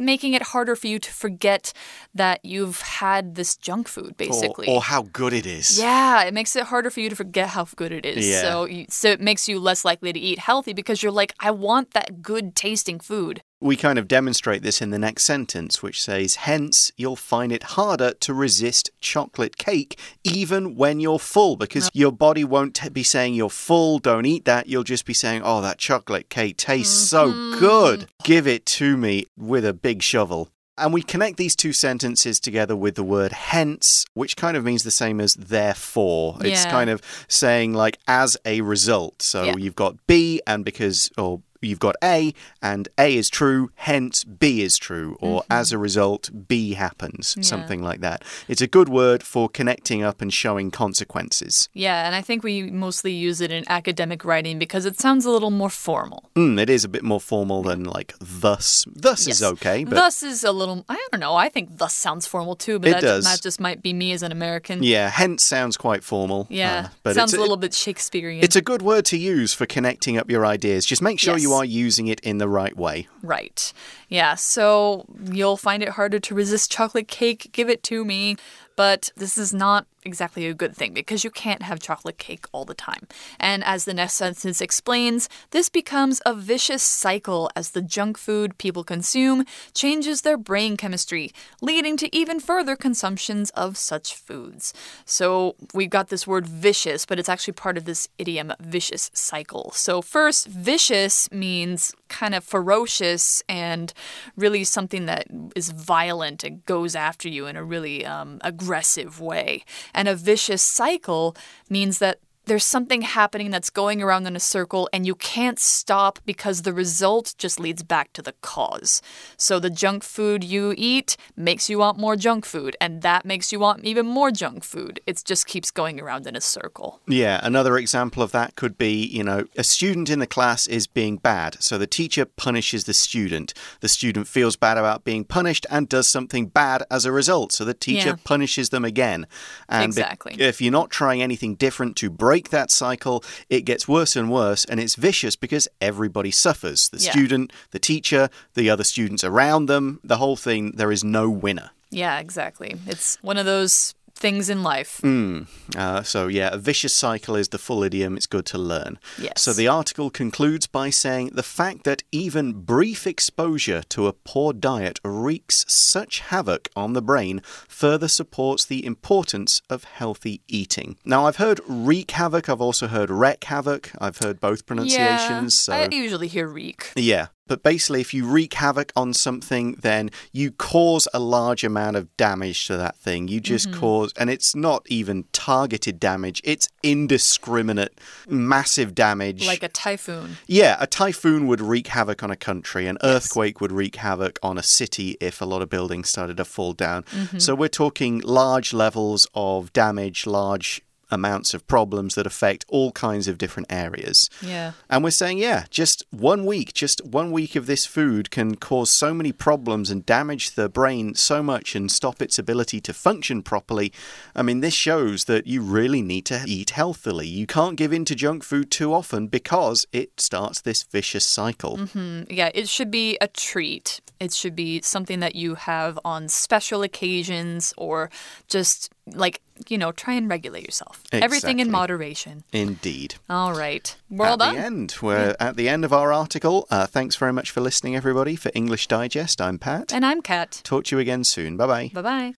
making 0.00 0.34
it 0.34 0.42
harder 0.42 0.74
for 0.74 0.86
you 0.88 0.98
to 0.98 1.12
forget 1.12 1.72
that 2.14 2.44
you've 2.44 2.80
had 2.80 3.34
this 3.34 3.56
junk 3.56 3.86
food, 3.86 4.10
Or, 4.12 4.14
basically. 4.14 4.66
or 4.68 4.80
how 4.82 5.02
good 5.02 5.32
it 5.32 5.46
is. 5.46 5.78
Yeah, 5.78 6.24
it 6.24 6.34
makes 6.34 6.56
it 6.56 6.64
harder 6.64 6.90
for 6.90 7.00
you 7.00 7.08
to 7.10 7.16
forget 7.16 7.50
how 7.50 7.66
good 7.76 7.92
it 7.92 8.04
is. 8.06 8.26
Yeah. 8.28 8.40
So, 8.42 8.64
you, 8.64 8.86
so 8.88 9.10
it 9.10 9.20
makes 9.20 9.48
you 9.48 9.60
less 9.60 9.84
likely 9.84 10.12
to 10.12 10.18
eat 10.18 10.38
healthy 10.38 10.72
because 10.72 11.02
you're 11.02 11.12
like, 11.12 11.34
I 11.38 11.50
want 11.50 11.92
that 11.92 12.22
good 12.22 12.56
tasting 12.56 12.98
food. 12.98 13.42
We 13.62 13.76
kind 13.76 13.98
of 13.98 14.08
demonstrate 14.08 14.62
this 14.62 14.80
in 14.80 14.88
the 14.88 14.98
next 14.98 15.24
sentence, 15.24 15.82
which 15.82 16.02
says, 16.02 16.36
Hence, 16.36 16.92
you'll 16.96 17.14
find 17.14 17.52
it 17.52 17.62
harder 17.62 18.14
to 18.14 18.32
resist 18.32 18.90
chocolate 19.00 19.58
cake 19.58 19.98
even 20.24 20.76
when 20.76 20.98
you're 20.98 21.18
full, 21.18 21.56
because 21.56 21.90
your 21.92 22.10
body 22.12 22.42
won't 22.42 22.92
be 22.94 23.02
saying 23.02 23.34
you're 23.34 23.50
full, 23.50 23.98
don't 23.98 24.24
eat 24.24 24.46
that. 24.46 24.66
You'll 24.66 24.82
just 24.82 25.04
be 25.04 25.12
saying, 25.12 25.42
Oh, 25.44 25.60
that 25.60 25.76
chocolate 25.76 26.30
cake 26.30 26.56
tastes 26.56 27.10
so 27.10 27.30
mm-hmm. 27.30 27.58
good. 27.58 28.06
Give 28.24 28.46
it 28.46 28.64
to 28.66 28.96
me 28.96 29.26
with 29.36 29.66
a 29.66 29.74
big 29.74 30.02
shovel. 30.02 30.48
And 30.78 30.94
we 30.94 31.02
connect 31.02 31.36
these 31.36 31.54
two 31.54 31.74
sentences 31.74 32.40
together 32.40 32.74
with 32.74 32.94
the 32.94 33.04
word 33.04 33.32
hence, 33.32 34.06
which 34.14 34.34
kind 34.34 34.56
of 34.56 34.64
means 34.64 34.82
the 34.82 34.90
same 34.90 35.20
as 35.20 35.34
therefore. 35.34 36.38
It's 36.40 36.64
kind 36.64 36.88
of 36.88 37.02
saying 37.28 37.74
like 37.74 37.98
as 38.08 38.38
a 38.46 38.62
result. 38.62 39.20
So 39.20 39.42
Yeah. 39.44 39.56
you've 39.58 39.76
got 39.76 40.06
B, 40.06 40.40
and 40.46 40.64
because, 40.64 41.10
or 41.18 41.42
you've 41.68 41.78
got 41.78 41.96
A, 42.02 42.32
and 42.62 42.88
A 42.98 43.16
is 43.16 43.28
true, 43.30 43.70
hence 43.74 44.24
B 44.24 44.62
is 44.62 44.78
true, 44.78 45.16
or 45.20 45.42
as 45.50 45.72
a 45.72 45.78
result, 45.78 46.30
B 46.48 46.74
happens, 46.74 47.34
Yeah. 47.36 47.42
something 47.42 47.82
like 47.82 48.00
that. 48.00 48.22
It's 48.48 48.60
a 48.62 48.66
good 48.66 48.88
word 48.88 49.22
for 49.22 49.48
connecting 49.48 50.02
up 50.02 50.20
and 50.22 50.32
showing 50.32 50.70
consequences. 50.70 51.68
Yeah, 51.72 52.06
and 52.06 52.14
I 52.14 52.22
think 52.22 52.42
we 52.44 52.62
mostly 52.70 53.12
use 53.12 53.40
it 53.40 53.50
in 53.50 53.64
academic 53.68 54.24
writing 54.24 54.58
because 54.58 54.84
it 54.86 54.98
sounds 55.00 55.24
a 55.24 55.30
little 55.30 55.50
more 55.50 55.70
formal. 55.70 56.30
Mm, 56.36 56.58
it 56.60 56.70
is 56.70 56.84
a 56.84 56.88
bit 56.88 57.02
more 57.02 57.20
formal 57.20 57.62
than 57.62 57.84
like 57.84 58.14
thus. 58.20 58.84
Thus 58.88 59.26
is 59.26 59.42
okay, 59.42 59.84
but 59.84 59.94
thus 59.94 60.22
is 60.22 60.44
a 60.44 60.52
little, 60.52 60.84
I 60.88 60.94
don't 61.10 61.20
know, 61.20 61.34
I 61.34 61.48
think 61.48 61.78
thus 61.78 61.94
sounds 61.94 62.26
formal 62.26 62.54
too, 62.56 62.78
but 62.78 62.88
It 62.88 62.92
that, 62.94 63.00
does. 63.02 63.24
that 63.24 63.42
just 63.42 63.60
might 63.60 63.82
be 63.82 63.92
me 63.92 64.12
as 64.12 64.22
an 64.22 64.32
American. 64.32 64.82
yeah, 64.82 65.08
hence 65.08 65.44
sounds 65.44 65.76
quite 65.76 66.04
formal. 66.04 66.46
Yeah, 66.50 66.86
uh, 66.86 66.88
but 67.02 67.14
sounds 67.14 67.32
it's, 67.32 67.38
a 67.38 67.40
little 67.40 67.56
bit 67.56 67.74
Shakespearean. 67.74 68.42
It's 68.42 68.56
a 68.56 68.62
good 68.62 68.82
word 68.82 69.04
to 69.06 69.16
use 69.16 69.52
for 69.54 69.66
connecting 69.66 70.16
up 70.16 70.30
your 70.30 70.46
ideas. 70.46 70.84
Just 70.86 71.02
make 71.02 71.18
sure 71.18 71.36
you 71.38 71.49
Yes. 71.50 71.58
are 71.58 71.64
using 71.64 72.06
it 72.08 72.20
in 72.20 72.38
the 72.38 72.48
right 72.48 72.76
way. 72.76 73.08
Right. 73.22 73.72
Yeah, 74.08 74.34
so 74.34 75.04
you'll 75.30 75.56
find 75.56 75.82
it 75.82 75.90
harder 75.90 76.18
to 76.20 76.34
resist 76.34 76.70
chocolate 76.70 77.08
cake. 77.08 77.50
Give 77.52 77.68
it 77.68 77.82
to 77.84 78.04
me. 78.04 78.36
But 78.76 79.10
this 79.16 79.36
is 79.36 79.52
not 79.52 79.86
exactly 80.04 80.46
a 80.46 80.54
good 80.54 80.74
thing 80.74 80.94
because 80.94 81.24
you 81.24 81.30
can't 81.30 81.62
have 81.62 81.80
chocolate 81.80 82.18
cake 82.18 82.46
all 82.52 82.64
the 82.64 82.74
time. 82.74 83.06
And 83.38 83.62
as 83.64 83.84
the 83.84 83.94
next 83.94 84.14
sentence 84.14 84.60
explains, 84.60 85.28
this 85.50 85.68
becomes 85.68 86.20
a 86.24 86.34
vicious 86.34 86.82
cycle 86.82 87.50
as 87.54 87.70
the 87.70 87.82
junk 87.82 88.18
food 88.18 88.58
people 88.58 88.84
consume 88.84 89.44
changes 89.74 90.22
their 90.22 90.36
brain 90.36 90.76
chemistry, 90.76 91.32
leading 91.60 91.96
to 91.98 92.14
even 92.14 92.40
further 92.40 92.76
consumptions 92.76 93.50
of 93.50 93.76
such 93.76 94.14
foods. 94.14 94.72
So 95.04 95.56
we've 95.74 95.90
got 95.90 96.08
this 96.08 96.26
word 96.26 96.46
vicious, 96.46 97.06
but 97.06 97.18
it's 97.18 97.28
actually 97.28 97.54
part 97.54 97.76
of 97.76 97.84
this 97.84 98.08
idiom 98.18 98.52
vicious 98.60 99.10
cycle. 99.14 99.72
So, 99.74 100.02
first, 100.02 100.46
vicious 100.46 101.30
means 101.32 101.94
kind 102.08 102.34
of 102.34 102.44
ferocious 102.44 103.42
and 103.48 103.92
really 104.36 104.64
something 104.64 105.06
that 105.06 105.26
is 105.54 105.70
violent 105.70 106.44
and 106.44 106.64
goes 106.66 106.94
after 106.94 107.28
you 107.28 107.46
in 107.46 107.56
a 107.56 107.64
really 107.64 108.04
um, 108.04 108.38
aggressive 108.42 109.20
way. 109.20 109.64
And 109.94 110.08
a 110.08 110.14
vicious 110.14 110.62
cycle 110.62 111.36
means 111.68 111.98
that 111.98 112.18
there's 112.50 112.64
something 112.64 113.02
happening 113.02 113.52
that's 113.52 113.70
going 113.70 114.02
around 114.02 114.26
in 114.26 114.34
a 114.34 114.40
circle 114.40 114.88
and 114.92 115.06
you 115.06 115.14
can't 115.14 115.60
stop 115.60 116.18
because 116.26 116.62
the 116.62 116.72
result 116.72 117.32
just 117.38 117.60
leads 117.60 117.84
back 117.84 118.12
to 118.12 118.20
the 118.20 118.34
cause. 118.42 119.00
So 119.36 119.60
the 119.60 119.70
junk 119.70 120.02
food 120.02 120.42
you 120.42 120.74
eat 120.76 121.16
makes 121.36 121.70
you 121.70 121.78
want 121.78 121.96
more 121.96 122.16
junk 122.16 122.44
food 122.44 122.76
and 122.80 123.02
that 123.02 123.24
makes 123.24 123.52
you 123.52 123.60
want 123.60 123.84
even 123.84 124.04
more 124.04 124.32
junk 124.32 124.64
food. 124.64 124.98
It 125.06 125.22
just 125.24 125.46
keeps 125.46 125.70
going 125.70 126.00
around 126.00 126.26
in 126.26 126.34
a 126.34 126.40
circle. 126.40 126.98
Yeah, 127.06 127.38
another 127.44 127.78
example 127.78 128.20
of 128.20 128.32
that 128.32 128.56
could 128.56 128.76
be, 128.76 128.94
you 129.06 129.22
know, 129.22 129.44
a 129.56 129.62
student 129.62 130.10
in 130.10 130.18
the 130.18 130.26
class 130.26 130.66
is 130.66 130.88
being 130.88 131.18
bad, 131.18 131.56
so 131.62 131.78
the 131.78 131.86
teacher 131.86 132.24
punishes 132.24 132.82
the 132.82 132.94
student. 132.94 133.54
The 133.78 133.88
student 133.88 134.26
feels 134.26 134.56
bad 134.56 134.76
about 134.76 135.04
being 135.04 135.22
punished 135.22 135.66
and 135.70 135.88
does 135.88 136.08
something 136.08 136.46
bad 136.48 136.82
as 136.90 137.04
a 137.04 137.12
result, 137.12 137.52
so 137.52 137.64
the 137.64 137.74
teacher 137.74 138.08
Yeah. 138.08 138.24
punishes 138.24 138.70
them 138.70 138.84
again. 138.84 139.28
And 139.68 139.84
Exactly. 139.84 140.34
if 140.40 140.60
you're 140.60 140.72
not 140.72 140.90
trying 140.90 141.22
anything 141.22 141.54
different 141.54 141.94
to 141.98 142.10
break 142.10 142.39
that 142.48 142.70
cycle, 142.70 143.22
it 143.50 143.66
gets 143.66 143.86
worse 143.86 144.16
and 144.16 144.30
worse, 144.30 144.64
and 144.64 144.80
it's 144.80 144.94
vicious 144.94 145.36
because 145.36 145.68
everybody 145.80 146.30
suffers. 146.30 146.88
The 146.88 146.98
Yeah. 146.98 147.12
student, 147.12 147.52
the 147.70 147.78
teacher, 147.78 148.30
the 148.54 148.70
other 148.70 148.84
students 148.84 149.22
around 149.22 149.66
them, 149.66 150.00
the 150.02 150.16
whole 150.16 150.36
thing, 150.36 150.72
there 150.76 150.90
is 150.90 151.04
no 151.04 151.28
winner. 151.28 151.70
Yeah, 151.90 152.18
exactly. 152.20 152.76
It's 152.86 153.18
one 153.20 153.36
of 153.36 153.46
those 153.46 153.94
things 154.20 154.48
in 154.48 154.62
life. 154.62 155.00
Uh, 155.04 156.02
so, 156.02 156.28
yeah, 156.28 156.50
a 156.52 156.58
vicious 156.58 156.94
cycle 156.94 157.34
is 157.34 157.48
the 157.48 157.58
full 157.58 157.82
idiom. 157.82 158.16
It's 158.16 158.26
good 158.26 158.46
to 158.46 158.58
learn. 158.58 158.98
Yes. 159.18 159.42
So, 159.42 159.52
the 159.52 159.66
article 159.66 160.10
concludes 160.10 160.66
by 160.66 160.90
saying 160.90 161.30
the 161.32 161.42
fact 161.42 161.84
that 161.84 162.02
even 162.12 162.52
brief 162.52 163.06
exposure 163.06 163.82
to 163.88 164.06
a 164.06 164.12
poor 164.12 164.52
diet 164.52 165.00
wreaks 165.04 165.64
such 165.68 166.20
havoc 166.20 166.68
on 166.76 166.92
the 166.92 167.02
brain 167.02 167.40
further 167.66 168.08
supports 168.08 168.64
the 168.64 168.84
importance 168.84 169.62
of 169.70 169.84
healthy 169.84 170.42
eating. 170.46 170.96
Now, 171.04 171.26
I've 171.26 171.36
heard 171.36 171.60
wreak 171.66 172.10
havoc, 172.12 172.48
I've 172.48 172.60
also 172.60 172.86
heard 172.88 173.10
wreck 173.10 173.44
havoc. 173.44 173.90
I've 173.98 174.18
heard 174.18 174.38
both 174.38 174.66
pronunciations. 174.66 175.54
so. 175.54 175.72
I 175.72 175.88
usually 175.90 176.28
hear 176.28 176.46
wreak. 176.46 176.92
Yeah. 176.94 177.28
But 177.50 177.64
basically, 177.64 178.00
if 178.00 178.14
you 178.14 178.24
wreak 178.26 178.54
havoc 178.54 178.92
on 178.94 179.12
something, 179.12 179.72
then 179.82 180.10
you 180.32 180.52
cause 180.52 181.08
a 181.12 181.18
large 181.18 181.64
amount 181.64 181.96
of 181.96 182.16
damage 182.16 182.66
to 182.68 182.76
that 182.76 182.96
thing. 182.96 183.26
You 183.26 183.40
just 183.40 183.68
Mm-hmm. 183.70 183.80
cause, 183.80 184.12
and 184.16 184.30
it's 184.30 184.54
not 184.54 184.86
even 184.88 185.24
targeted 185.32 185.98
damage, 185.98 186.40
it's 186.44 186.68
indiscriminate, 186.84 187.98
massive 188.28 188.94
damage. 188.94 189.44
Like 189.46 189.64
a 189.64 189.68
typhoon. 189.68 190.36
yeah, 190.46 190.76
a 190.78 190.86
typhoon 190.86 191.46
would 191.48 191.60
wreak 191.60 191.88
havoc 191.88 192.22
on 192.22 192.30
a 192.30 192.36
country, 192.36 192.86
an 192.86 192.98
earthquake 193.02 193.60
would 193.60 193.72
wreak 193.72 193.96
havoc 193.96 194.38
on 194.42 194.56
a 194.56 194.62
city 194.62 195.16
if 195.20 195.40
a 195.40 195.44
lot 195.44 195.60
of 195.60 195.68
buildings 195.68 196.08
started 196.08 196.36
to 196.36 196.44
fall 196.44 196.72
down. 196.72 197.02
Mm-hmm. 197.02 197.38
So 197.38 197.56
we're 197.56 197.68
talking 197.68 198.20
large 198.20 198.72
levels 198.72 199.26
of 199.34 199.72
damage, 199.72 200.24
large 200.24 200.80
amounts 201.10 201.54
of 201.54 201.66
problems 201.66 202.14
that 202.14 202.26
affect 202.26 202.64
all 202.68 202.92
kinds 202.92 203.28
of 203.28 203.38
different 203.38 203.72
areas. 203.72 204.28
Yeah. 204.42 204.72
And 204.88 205.02
we're 205.04 205.10
saying, 205.10 205.38
yeah, 205.38 205.64
just 205.70 206.02
one 206.10 206.44
week, 206.44 206.72
just 206.72 207.04
one 207.04 207.32
week 207.32 207.56
of 207.56 207.66
this 207.66 207.86
food 207.86 208.30
can 208.30 208.56
cause 208.56 208.90
so 208.90 209.12
many 209.14 209.32
problems 209.32 209.90
and 209.90 210.06
damage 210.06 210.52
the 210.52 210.68
brain 210.68 211.14
so 211.14 211.42
much 211.42 211.74
and 211.74 211.90
stop 211.90 212.22
its 212.22 212.38
ability 212.38 212.80
to 212.82 212.92
function 212.92 213.42
properly. 213.42 213.92
I 214.34 214.42
mean, 214.42 214.60
this 214.60 214.74
shows 214.74 215.24
that 215.24 215.46
you 215.46 215.62
really 215.62 216.02
need 216.02 216.24
to 216.26 216.42
eat 216.46 216.70
healthily. 216.70 217.26
You 217.26 217.46
can't 217.46 217.76
give 217.76 217.92
in 217.92 218.04
to 218.06 218.14
junk 218.14 218.44
food 218.44 218.70
too 218.70 218.92
often 218.92 219.26
because 219.26 219.86
it 219.92 220.20
starts 220.20 220.60
this 220.60 220.82
vicious 220.82 221.24
cycle. 221.26 221.76
Mm, 221.78 222.26
Yeah, 222.30 222.50
it 222.54 222.68
should 222.68 222.90
be 222.90 223.16
a 223.20 223.28
treat. 223.28 224.00
It 224.18 224.32
should 224.32 224.54
be 224.54 224.80
something 224.82 225.20
that 225.20 225.34
you 225.34 225.54
have 225.54 225.98
on 226.04 226.28
special 226.28 226.82
occasions 226.82 227.72
or 227.76 228.10
just 228.48 228.90
like, 229.06 229.40
you 229.68 229.78
know, 229.78 229.92
try 229.92 230.14
and 230.14 230.28
regulate 230.28 230.64
yourself. 230.64 231.02
Everything 231.12 231.60
in 231.60 231.70
moderation. 231.70 232.44
Indeed. 232.52 233.16
All 233.28 233.52
right. 233.52 233.94
We're 234.08 234.26
all 234.26 234.32
at 234.34 234.38
done. 234.38 234.54
the 234.54 234.60
end, 234.60 234.96
we're 235.02 235.36
at 235.38 235.56
the 235.56 235.68
end 235.68 235.84
of 235.84 235.92
our 235.92 236.12
article. 236.12 236.66
Uh, 236.70 236.86
thanks 236.86 237.16
very 237.16 237.32
much 237.32 237.50
for 237.50 237.60
listening, 237.60 237.96
everybody. 237.96 238.36
For 238.36 238.50
English 238.54 238.86
Digest, 238.86 239.40
I'm 239.40 239.58
Pat. 239.58 239.92
And 239.92 240.04
I'm 240.04 240.22
Kat. 240.22 240.60
Talk 240.64 240.84
to 240.84 240.96
you 240.96 241.00
again 241.00 241.24
soon. 241.24 241.56
Bye 241.56 241.66
bye. 241.66 241.90
Bye 241.92 242.02
bye. 242.02 242.34